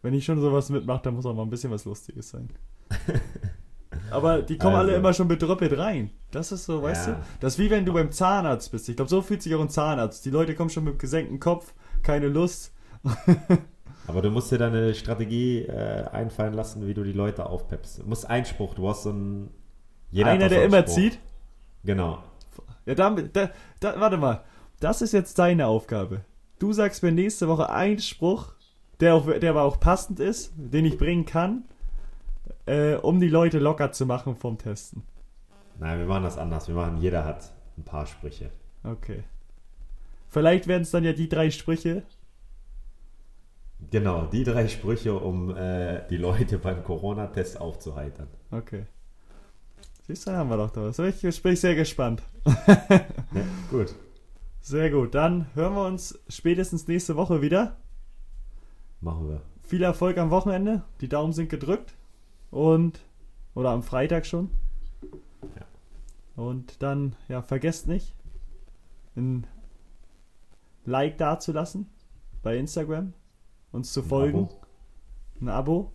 [0.03, 2.49] Wenn ich schon sowas mitmache, dann muss auch mal ein bisschen was Lustiges sein.
[4.11, 4.99] Aber die kommen alle Also.
[4.99, 6.11] immer schon bedröppelt rein.
[6.31, 7.13] Das ist so, weißt Ja.
[7.15, 7.21] du?
[7.41, 8.89] Das ist wie wenn du beim Zahnarzt bist.
[8.89, 10.25] Ich glaube, so fühlt sich auch ein Zahnarzt.
[10.25, 12.73] Die Leute kommen schon mit gesenktem Kopf, keine Lust.
[14.07, 18.01] Aber du musst dir deine Strategie äh, einfallen lassen, wie du die Leute aufpeppst.
[18.01, 19.51] Du musst Einspruch, du hast so einen.
[20.11, 21.19] jeder Einer, der immer zieht.
[21.85, 22.23] Genau.
[22.87, 24.43] Ja, damit, da, da, warte mal.
[24.81, 26.23] Das ist jetzt deine Aufgabe.
[26.59, 28.55] Du sagst mir nächste Woche einen Spruch,
[29.01, 31.65] der, auch, der aber auch passend ist, den ich bringen kann,
[32.67, 35.03] äh, um die Leute locker zu machen vom Testen.
[35.79, 36.69] Nein, wir machen das anders.
[36.69, 38.51] Wir machen, jeder hat ein paar Sprüche.
[38.85, 39.25] Okay.
[40.29, 42.03] Vielleicht werden es dann ja die drei Sprüche.
[43.91, 48.29] Genau, die drei Sprüche, um äh, die Leute beim Corona-Test aufzuheitern.
[48.51, 48.85] Okay.
[50.07, 50.99] Siehst du, haben wir doch da was.
[50.99, 52.23] Ich bin sehr gespannt.
[53.33, 53.95] Ja, gut.
[54.61, 55.15] Sehr gut.
[55.15, 57.77] Dann hören wir uns spätestens nächste Woche wieder.
[59.01, 59.43] Machen wir.
[59.61, 60.83] Viel Erfolg am Wochenende.
[61.01, 61.95] Die Daumen sind gedrückt.
[62.51, 63.01] Und.
[63.55, 64.51] Oder am Freitag schon.
[65.57, 66.43] Ja.
[66.43, 68.15] Und dann, ja, vergesst nicht,
[69.17, 69.47] ein
[70.85, 71.89] Like dazulassen
[72.43, 73.13] bei Instagram.
[73.73, 74.39] Uns zu Ein folgen.
[74.45, 74.61] Abo.
[75.41, 75.93] Ein Abo.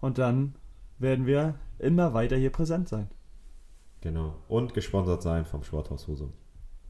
[0.00, 0.54] Und dann
[0.98, 3.08] werden wir immer weiter hier präsent sein.
[4.00, 4.36] Genau.
[4.48, 6.32] Und gesponsert sein vom Sporthaus Husum.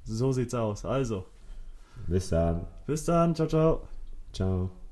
[0.05, 0.85] So sieht's aus.
[0.85, 1.25] Also,
[2.07, 2.67] Bis dann.
[2.87, 3.35] bis dann.
[3.35, 3.89] Ciao, ciao.
[4.33, 4.84] Ciao.